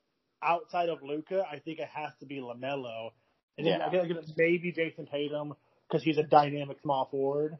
[0.43, 3.11] outside of Luka, I think it has to be Lamelo,
[3.59, 3.87] and Yeah.
[3.87, 5.55] I think maybe Jayson Tatum
[5.95, 7.57] because he's a dynamic small forward.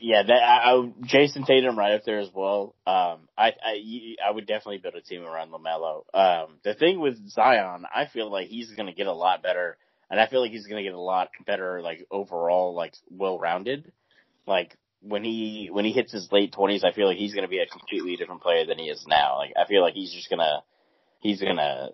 [0.00, 2.76] Yeah, that I, I, Jayson Tatum right up there as well.
[2.86, 6.02] Um, I, I I would definitely build a team around Lamelo.
[6.14, 9.76] Um, the thing with Zion, I feel like he's going to get a lot better,
[10.08, 13.40] and I feel like he's going to get a lot better, like overall, like well
[13.40, 13.90] rounded.
[14.46, 17.50] Like when he when he hits his late twenties, I feel like he's going to
[17.50, 19.38] be a completely different player than he is now.
[19.38, 20.62] Like I feel like he's just gonna
[21.18, 21.88] he's gonna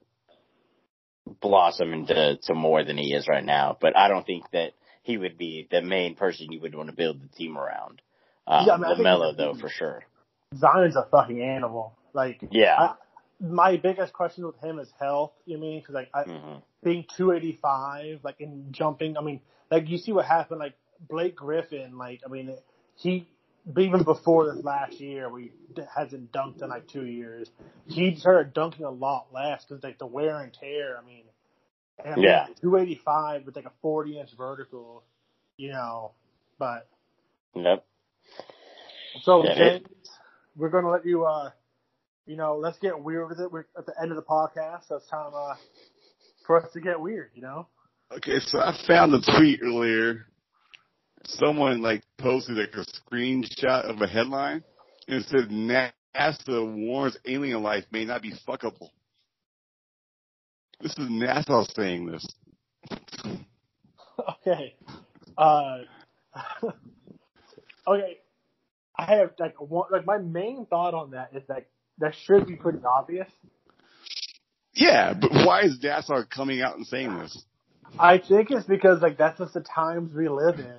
[1.41, 3.76] blossom into to more than he is right now.
[3.81, 4.72] But I don't think that
[5.03, 8.03] he would be the main person you would want to build the team around.
[8.47, 10.05] Um, Yeah, I mean, Lamelo though, for sure.
[10.57, 11.97] Zion's a fucking animal.
[12.12, 12.76] Like, Yeah.
[12.79, 12.95] I,
[13.41, 15.33] my biggest question with him is health.
[15.47, 19.16] You mean because like I, hmm being 285, like in jumping.
[19.16, 20.61] I mean, like you see what happened.
[20.61, 20.74] Like
[21.09, 22.57] Blake Griffin, like I mean,
[22.95, 23.29] he
[23.79, 25.53] even before this last year, we
[25.95, 27.51] hasn't dunked in like two years.
[27.87, 30.99] He started dunking a lot less because like the wear and tear.
[30.99, 31.25] I mean,
[32.05, 32.47] and I mean, Yeah.
[32.61, 35.03] 285 with like a 40 inch vertical,
[35.57, 36.13] you know.
[36.59, 36.89] But
[37.55, 37.85] Yep.
[39.23, 39.87] so Yeah, James,
[40.57, 41.25] we're gonna let you.
[41.25, 41.51] uh
[42.27, 43.51] you know, let's get weird with it.
[43.51, 45.55] We're at the end of the podcast, so it's time uh,
[46.47, 47.31] for us to get weird.
[47.35, 47.67] You know.
[48.15, 50.27] Okay, so I found a tweet earlier.
[51.25, 54.62] Someone like posted like a screenshot of a headline
[55.07, 58.91] and it said NASA warns alien life may not be fuckable.
[60.81, 62.27] This is NASA saying this.
[64.45, 64.75] Okay.
[65.37, 65.79] Uh,
[67.87, 68.19] okay.
[68.99, 71.66] I have like one, like my main thought on that is that
[71.99, 73.29] that should be pretty obvious.
[74.75, 77.45] Yeah, but why is NASA coming out and saying this?
[77.99, 80.79] I think it's because like that's just the times we live in,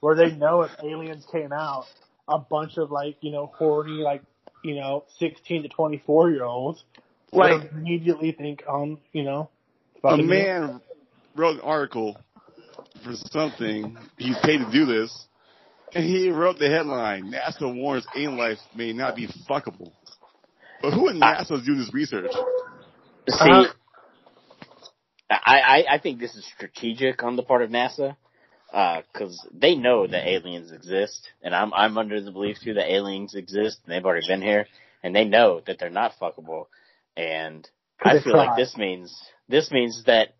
[0.00, 1.86] where they know if aliens came out,
[2.28, 4.22] a bunch of like you know horny like
[4.62, 6.82] you know sixteen to twenty four year olds
[7.32, 9.50] would Like immediately think um you know
[10.08, 10.80] a fucking- man
[11.36, 12.16] wrote an article
[13.04, 13.96] for something.
[14.18, 15.26] He's paid to do this,
[15.94, 19.92] and he wrote the headline: NASA warns alien life may not be fuckable.
[20.82, 22.32] But who in NASA is doing this research?
[23.28, 23.72] See, Uh-huh.
[25.30, 28.16] I, I I think this is strategic on the part of NASA
[28.72, 32.92] Uh, because they know that aliens exist, and I'm I'm under the belief too that
[32.92, 34.66] aliens exist, and they've already been here,
[35.02, 36.66] and they know that they're not fuckable,
[37.16, 37.68] and
[38.00, 39.12] I feel like this means
[39.48, 40.34] this means that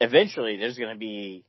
[0.00, 1.44] eventually there's going to be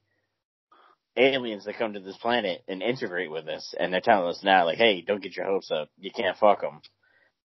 [1.18, 4.66] aliens that come to this planet and integrate with us, and they're telling us now
[4.66, 6.82] like, hey, don't get your hopes up, you can't fuck them.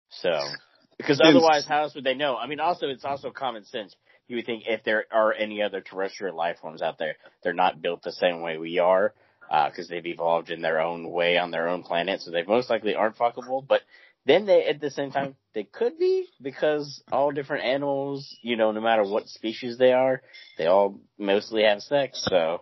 [0.10, 0.40] So
[0.98, 2.38] Because otherwise, how else would they know?
[2.38, 3.96] I mean, also, it's also common sense.
[4.28, 7.82] You would think if there are any other terrestrial life forms out there, they're not
[7.82, 9.14] built the same way we are,
[9.50, 12.70] uh, because they've evolved in their own way on their own planet, so they most
[12.70, 13.66] likely aren't fuckable.
[13.66, 13.82] But
[14.26, 18.72] then they, at the same time, they could be because all different animals, you know,
[18.72, 20.22] no matter what species they are,
[20.58, 22.26] they all mostly have sex.
[22.28, 22.62] So,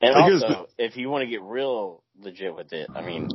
[0.00, 3.28] and also, if you want to get real legit with it, I mean,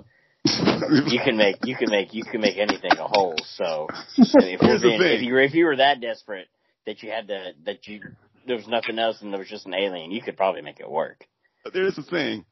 [0.46, 3.36] you can make you can make you can make anything a hole.
[3.56, 3.88] So
[4.18, 6.48] if, being, if you were if you were that desperate
[6.86, 8.02] that you had to that you
[8.48, 10.90] there was nothing else and there was just an alien, you could probably make it
[10.90, 11.26] work.
[11.64, 12.46] But there's the thing.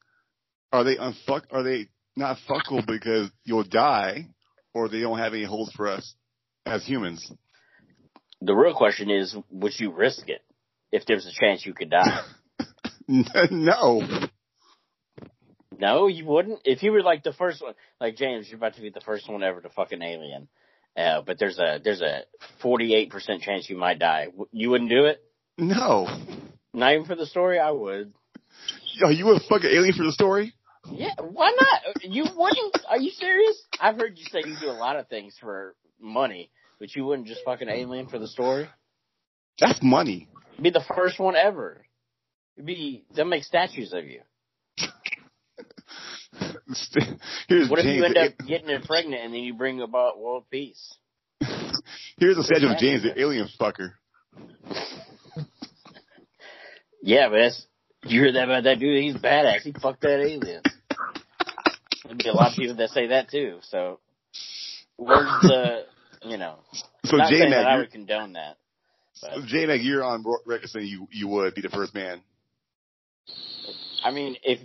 [0.72, 1.42] Are they unfuck?
[1.52, 4.28] Are they not fuckable because you'll die,
[4.72, 6.14] or they don't have any holes for us
[6.66, 7.32] as humans?
[8.40, 10.42] The real question is, would you risk it
[10.90, 12.22] if there's a chance you could die?
[13.08, 14.02] no.
[15.78, 16.60] No, you wouldn't.
[16.64, 19.28] If you were like the first one, like James, you're about to be the first
[19.28, 20.48] one ever to fuck an alien.
[20.96, 22.22] Uh, but there's a there's a
[22.62, 24.28] 48% chance you might die.
[24.52, 25.20] You wouldn't do it?
[25.58, 26.06] No.
[26.72, 27.58] Not even for the story.
[27.58, 28.12] I would.
[28.94, 30.54] Yo, you would fucking alien for the story?
[30.90, 32.04] Yeah, why not?
[32.04, 32.78] You wouldn't?
[32.88, 33.60] Are you serious?
[33.80, 37.26] I've heard you say you do a lot of things for money, but you wouldn't
[37.26, 38.68] just fucking alien for the story.
[39.58, 40.28] That's money.
[40.60, 41.84] Be the first one ever.
[42.56, 44.20] It'd be they'll make statues of you.
[47.48, 47.96] Here's What if James.
[47.96, 50.96] you end up getting it pregnant and then you bring about world peace?
[52.18, 53.92] Here's the statue of James, the alien fucker.
[57.02, 57.66] Yeah, but that's
[58.06, 59.02] you hear that about that dude?
[59.02, 59.60] He's badass.
[59.62, 60.62] He fucked that alien.
[62.04, 63.58] There'd be a lot of people that say that too.
[63.62, 64.00] So
[64.96, 65.84] where's the
[66.22, 66.56] you know?
[67.04, 68.56] So J that I would condone that.
[69.20, 72.20] But J Mac, you're on record saying you you would be the first man.
[74.02, 74.60] I mean, if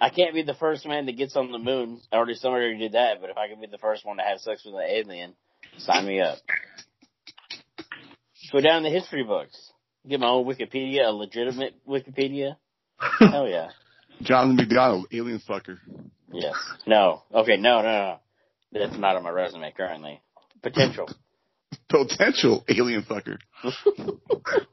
[0.00, 2.78] I can't be the first man that gets on the moon, I already somebody already
[2.80, 3.20] did that.
[3.20, 5.34] But if I can be the first one to have sex with an alien,
[5.78, 6.38] sign me up.
[8.50, 9.72] Go down the history books.
[10.06, 12.56] Get my own Wikipedia, a legitimate Wikipedia.
[13.18, 13.68] Hell yeah.
[14.22, 15.78] Jonathan McDonald, alien fucker.
[16.32, 16.54] Yes.
[16.86, 17.22] No.
[17.32, 17.56] Okay.
[17.56, 17.82] No.
[17.82, 17.82] No.
[17.82, 18.18] No.
[18.72, 20.20] That's not on my resume currently.
[20.62, 21.08] Potential.
[21.88, 23.38] Potential alien fucker.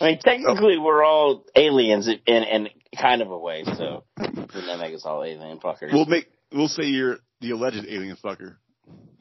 [0.00, 2.68] I mean, technically, we're all aliens in in
[3.00, 3.64] kind of a way.
[3.64, 5.92] So wouldn't that make us all alien fuckers?
[5.92, 8.56] We'll make we'll say you're the alleged alien fucker.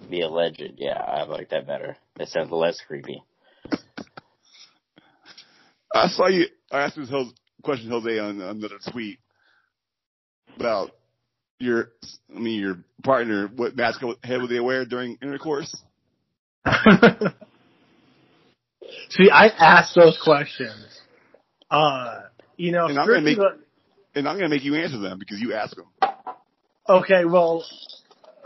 [0.09, 0.63] The alleged.
[0.77, 1.95] Yeah, I like that better.
[2.17, 3.23] That sounds less creepy.
[5.93, 6.47] I saw you.
[6.71, 9.19] I asked this Jose, question Jose on another tweet
[10.57, 10.91] about
[11.59, 11.91] your.
[12.35, 13.47] I mean, your partner.
[13.55, 15.73] What mask head would they wear during intercourse?
[19.09, 21.01] See, I asked those questions.
[21.69, 22.21] Uh,
[22.57, 23.37] you know, And I'm gonna make-
[24.15, 25.87] And I'm gonna make you answer them because you ask them.
[26.87, 27.65] okay, well,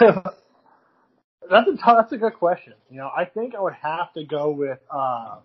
[0.00, 2.74] that's a that's a good question.
[2.90, 4.78] You know, I think I would have to go with.
[4.90, 5.36] Uh,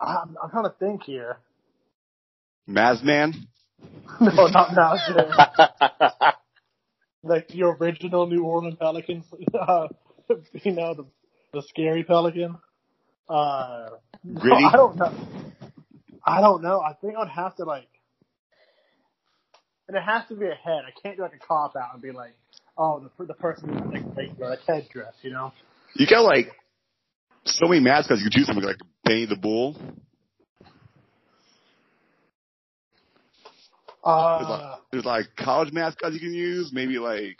[0.00, 1.38] I'm, I'm trying to think here.
[2.68, 3.34] Mazman.
[4.20, 5.32] no, not Mazman.
[7.22, 9.24] like the original New Orleans Pelicans.
[9.52, 9.88] Uh,
[10.64, 11.06] you know, the
[11.52, 12.56] the scary pelican.
[13.28, 13.88] Uh,
[14.24, 14.54] no?
[14.54, 15.12] I don't know.
[16.24, 16.80] I don't know.
[16.80, 17.88] I think I'd have to like,
[19.86, 20.82] and it has to be a head.
[20.86, 22.34] I can't do like a cop out and be like,
[22.76, 25.52] oh, the the person like, like, like headdress, you know.
[25.94, 26.48] You got like
[27.44, 29.76] so many mascots you can choose from, like Benny the Bull.
[34.04, 36.70] Uh, There's like, Uh, there's like college mascots you can use.
[36.72, 37.36] Maybe like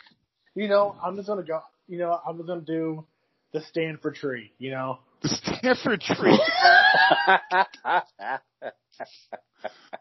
[0.55, 1.61] you know, I'm just gonna go.
[1.89, 3.03] You know, I'm gonna do
[3.51, 4.53] the Stanford tree.
[4.59, 4.99] You know.
[5.23, 6.39] the Stanford Tree.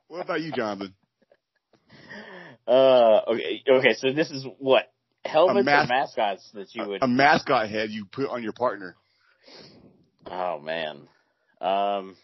[0.09, 0.95] What about you, Jonathan?
[2.67, 3.63] uh, okay.
[3.69, 3.95] Okay.
[3.99, 4.85] So this is what
[5.25, 7.03] helmets mas- or mascots that you would.
[7.03, 8.97] A mascot head you put on your partner.
[10.27, 11.09] oh man.
[11.61, 12.17] Um.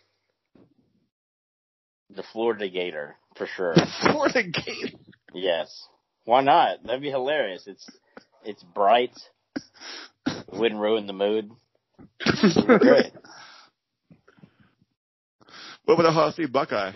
[2.15, 3.75] The Florida Gator for sure.
[3.75, 4.99] For the game.
[5.33, 5.87] Yes.
[6.25, 6.85] Why not?
[6.85, 7.67] That'd be hilarious.
[7.67, 7.87] It's
[8.45, 9.19] it's bright.
[10.53, 11.51] Wouldn't ruin the mood.
[12.67, 13.13] Great.
[15.85, 16.93] What about a Ohio Buckeye?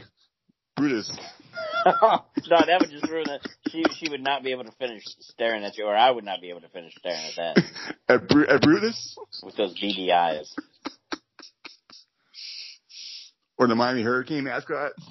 [0.77, 1.11] Brutus.
[1.87, 3.47] no, that would just ruin it.
[3.69, 6.41] She she would not be able to finish staring at you, or I would not
[6.41, 9.19] be able to finish staring at that At, Bru- at Brutus?
[9.43, 10.55] with those beady eyes.
[13.59, 14.93] Or the Miami Hurricane mascot?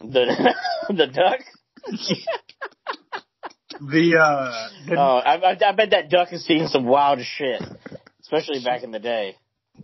[0.00, 0.54] The
[0.88, 1.40] the duck.
[3.80, 7.62] The uh, the, Oh, I, I, I bet that duck has seen some wild shit,
[8.22, 9.36] especially back in the day.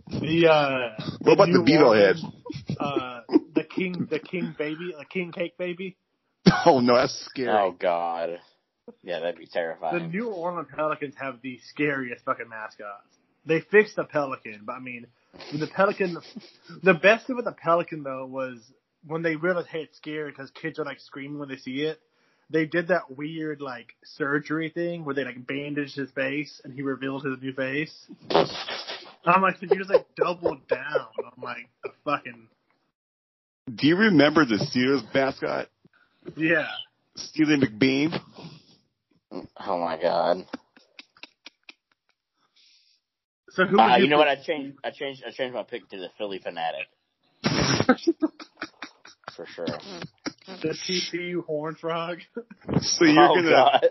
[0.09, 2.15] the uh, What about the New Bevo head?
[2.79, 3.21] Uh,
[3.53, 5.97] the king, the king baby, the king cake baby.
[6.67, 7.49] Oh no, that's scary.
[7.49, 8.39] Oh God.
[9.03, 9.97] Yeah, that'd be terrifying.
[9.99, 10.07] The.
[10.07, 13.07] New Orleans Pelicans have the scariest fucking mascots.
[13.47, 15.07] They fixed the Pelican, but I mean,
[15.51, 16.17] the Pelican,
[16.83, 18.59] the best thing with the Pelican though was
[19.07, 21.99] when they realized, hey, it's scary because kids are like screaming when they see it.
[22.49, 26.81] They did that weird like surgery thing where they like bandaged his face and he
[26.83, 28.05] revealed his new face.
[29.25, 32.47] I'm like, so you just like doubled down on like the fucking
[33.73, 35.67] Do you remember the Steelers mascot,
[36.37, 36.67] yeah.
[37.15, 38.19] Steely McBeam?
[39.31, 40.45] oh my god.
[43.49, 43.77] So who?
[43.77, 44.27] would Uh, you know pick?
[44.27, 44.27] what?
[44.27, 44.77] I changed.
[44.83, 45.23] I changed.
[45.25, 46.85] I changed my pick to the Phillie Phanatic
[49.35, 49.65] for sure.
[50.47, 52.19] The TCU Horn Frog.
[52.81, 53.89] So you're oh gonna god.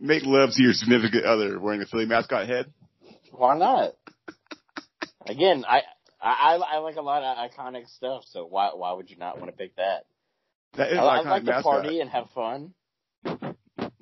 [0.00, 2.66] make love to your significant other wearing a Philly mascot head?
[3.32, 3.92] Why not?
[5.26, 5.82] Again, I,
[6.20, 8.24] I I like a lot of iconic stuff.
[8.26, 10.04] So why why would you not want to pick that?
[10.76, 12.74] That is I, an I iconic like to party and have fun.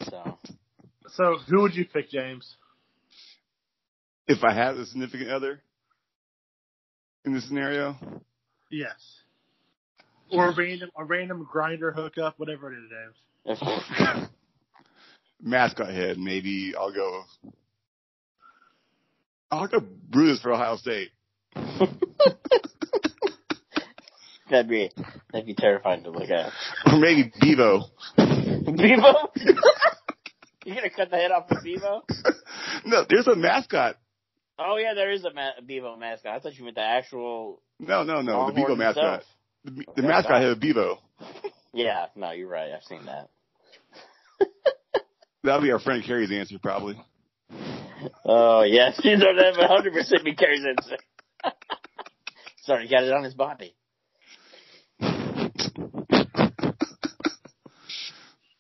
[0.09, 0.39] So
[1.09, 2.57] So who would you pick, James?
[4.27, 5.63] If I had a significant other
[7.25, 7.97] in this scenario,
[8.71, 9.21] Yes.
[10.31, 13.59] Or a random a random Grindr hookup, whatever it is,
[15.43, 17.25] mascot head, maybe I'll go.
[19.51, 21.11] I'll go Brutus for Ohio State.
[24.51, 24.91] that'd be
[25.33, 26.53] that'd be terrifying to look at.
[26.87, 27.85] Or maybe Bevo.
[28.17, 29.31] Bevo,
[30.65, 32.03] You're gonna cut the head off of Bevo?
[32.85, 33.97] no, there's a mascot.
[34.59, 36.35] Oh yeah, there is a, ma- a Bevo mascot.
[36.35, 37.63] I thought you meant the actual.
[37.79, 39.05] No, no, no, the Bevo mascot.
[39.05, 39.38] himself.
[39.65, 40.99] The, the mascot head a Bevo.
[41.73, 42.71] Yeah, no, you're right.
[42.73, 43.29] I've seen that.
[45.45, 47.01] That'll be our friend Carrie's answer, probably.
[48.25, 50.97] Oh yes, you know that 100 percent be Carrie's answer.
[52.63, 53.75] Sorry, he got it on his body.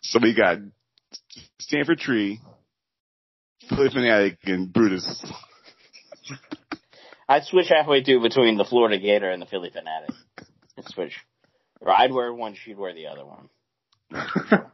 [0.03, 0.59] So we got
[1.61, 2.41] Stanford Tree,
[3.69, 5.23] Phillie Phanatic, and Brutus.
[7.29, 10.15] I'd switch halfway through between the Florida Gator and the Phillie Phanatic.
[10.79, 11.19] I'd switch.
[11.81, 13.49] Or I'd wear one, she'd wear the other one.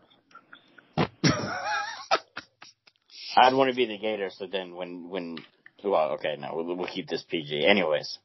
[3.37, 5.39] I'd want to be the Gator, so then when when
[5.83, 7.67] well, okay, no, we'll, we'll keep this PG.
[7.67, 8.19] Anyways,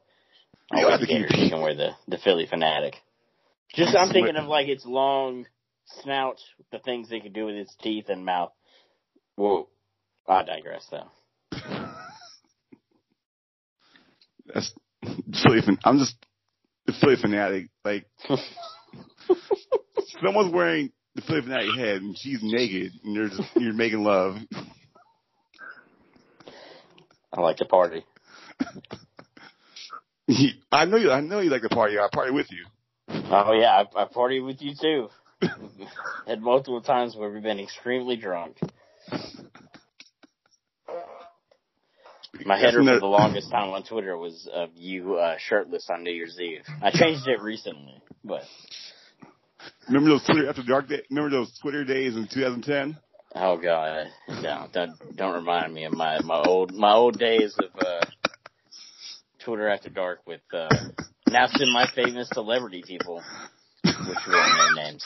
[0.72, 1.28] I'll wear the Gator.
[1.30, 2.94] She can wear the the Phillie Phanatic.
[3.74, 5.48] Just I'm thinking of like its long
[6.04, 6.38] snout,
[6.72, 8.52] the things they could do with its teeth and mouth.
[9.36, 9.68] Whoa,
[10.28, 11.10] I digress though.
[14.54, 14.74] That's
[15.84, 16.16] I'm just
[16.90, 17.70] the Phillie Phanatic.
[17.86, 18.06] Like
[20.22, 24.38] someone's wearing the Phillie Phanatic head, and she's naked, and you're just you're making love.
[27.32, 28.04] I like to party.
[30.72, 31.12] I know you.
[31.12, 31.98] I know you like to party.
[32.00, 32.66] I party with you.
[33.10, 35.10] Oh yeah, I, I partied with you too.
[36.28, 38.58] Had multiple times where we've been extremely drunk.
[42.46, 46.12] My header for the longest time on Twitter was of you uh, shirtless on New
[46.14, 46.64] Year's Eve.
[46.82, 48.44] I changed it recently, but
[49.88, 51.02] Remember those Twitter after dark day?
[51.10, 52.98] Remember those Twitter days in 2010?
[53.36, 57.70] oh god, no, don't don't remind me of my my old my old days of
[57.86, 58.06] uh,
[59.44, 60.70] Twitter after dark with uh,
[61.28, 63.22] now my famous celebrity people,
[63.84, 65.06] which were their names.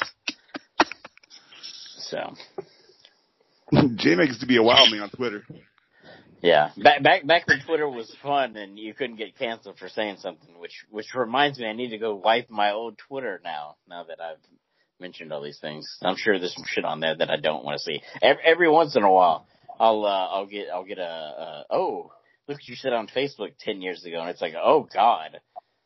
[1.97, 2.33] So
[3.95, 5.43] J Mac used to be a wild man on Twitter.
[6.43, 10.17] Yeah, back back back when Twitter was fun and you couldn't get canceled for saying
[10.19, 13.77] something, which which reminds me, I need to go wipe my old Twitter now.
[13.87, 14.43] Now that I've
[14.99, 17.77] mentioned all these things, I'm sure there's some shit on there that I don't want
[17.77, 18.01] to see.
[18.21, 19.47] Every, every once in a while,
[19.79, 22.11] I'll uh, I'll get I'll get a, a oh
[22.49, 25.39] look what you said on Facebook ten years ago, and it's like oh god,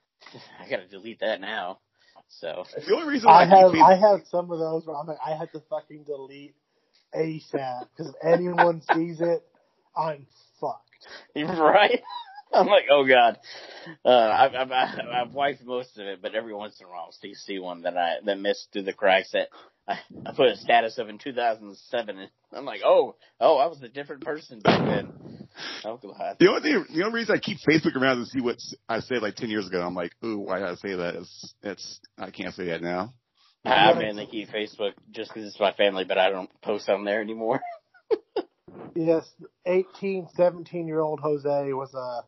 [0.60, 1.78] I gotta delete that now.
[2.30, 5.06] So The only reason why I have keep I have some of those where I'm
[5.06, 6.56] like I had to fucking delete
[7.16, 9.44] ASAP because if anyone sees it,
[9.96, 10.47] I'm fucked.
[11.36, 12.02] right.
[12.54, 13.40] I'm like, oh god.
[14.06, 17.34] Uh, I've, I've I've wiped most of it, but every once in a while, I'll
[17.34, 19.32] see one that I that missed through the cracks.
[19.34, 19.50] That
[19.88, 23.82] I, I put a status of in 2007, and I'm like, oh, oh, I was
[23.82, 25.48] a different person back then.
[25.84, 26.38] Oh god.
[26.40, 29.00] The only thing, the only reason I keep Facebook around is to see what I
[29.00, 29.82] said like ten years ago.
[29.82, 31.16] I'm like, ooh, why did I say that?
[31.16, 33.14] It's, it's I can't say that now.
[33.66, 37.22] I mainly keep Facebook just because it's my family, but I don't post on there
[37.22, 37.62] anymore.
[38.96, 39.32] Yes,
[39.66, 42.24] 18, 17 year old Jose was a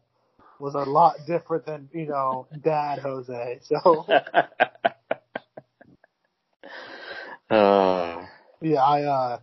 [0.60, 3.60] was a lot different than you know Dad Jose.
[3.64, 4.06] So
[7.50, 8.26] uh,
[8.62, 9.40] yeah, I uh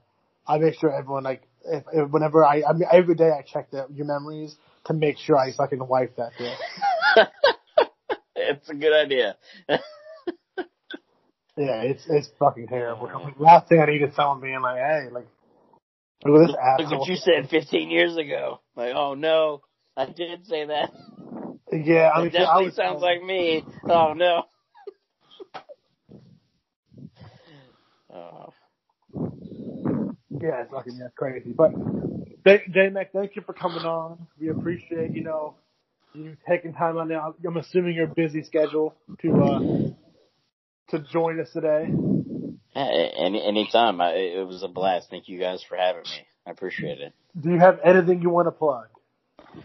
[0.47, 3.71] I make sure everyone like if, if whenever I I mean every day I check
[3.71, 6.57] the, your memories to make sure I fucking wipe that shit.
[8.37, 9.37] it's a good idea.
[11.59, 13.11] Yeah, it's it's fucking terrible.
[13.39, 15.27] Last thing I need is someone being like, "Hey, like,
[16.33, 17.01] Look at this Look asshole.
[17.01, 18.61] what you said 15 years ago.
[18.77, 19.63] Like, oh no,
[19.97, 20.91] I did say that.
[21.73, 23.65] Yeah, I It mean, I definitely was, sounds like me.
[23.89, 24.45] Oh no.
[28.13, 28.53] Oh,
[30.41, 31.55] Yeah, it's fucking yeah, crazy.
[31.57, 31.73] But
[32.47, 34.27] J Mac, thank you for coming on.
[34.41, 35.55] We appreciate you know
[36.15, 37.35] you taking time out now.
[37.47, 39.61] I'm assuming your busy schedule to uh
[40.91, 41.89] to join us today.
[42.77, 44.01] Yeah, any anytime.
[44.01, 45.09] I, it was a blast.
[45.11, 46.27] Thank you guys for having me.
[46.47, 47.15] I appreciate it.
[47.41, 48.87] Do you have anything you want to plug?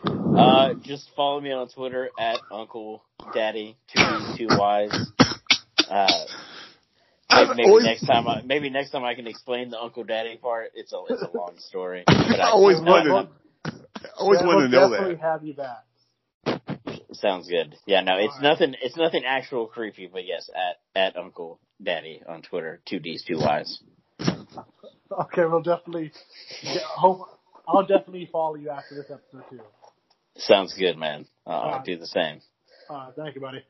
[0.05, 3.03] Uh, just follow me on Twitter at Uncle
[3.33, 5.11] Daddy two D's two Y's.
[5.89, 6.07] Uh,
[7.29, 10.37] maybe, maybe always- next time, I, maybe next time I can explain the Uncle Daddy
[10.37, 10.71] part.
[10.73, 12.03] It's a it's a long story.
[12.07, 13.27] But I always uh, wondered.
[13.65, 13.71] I
[14.17, 15.21] always wanted to we'll know definitely that.
[15.21, 15.83] have you back.
[17.13, 17.75] Sounds good.
[17.85, 18.41] Yeah, no, it's Alright.
[18.43, 18.75] nothing.
[18.81, 23.37] It's nothing actual creepy, but yes, at at Uncle Daddy on Twitter, two D's two
[23.39, 23.79] Y's.
[25.11, 26.11] Okay, we'll definitely.
[26.63, 27.27] Yeah, hope,
[27.67, 29.59] I'll definitely follow you after this episode too.
[30.37, 31.25] Sounds good, man.
[31.45, 32.41] Uh, I'll do the same.
[32.89, 33.63] Uh, thank you, buddy.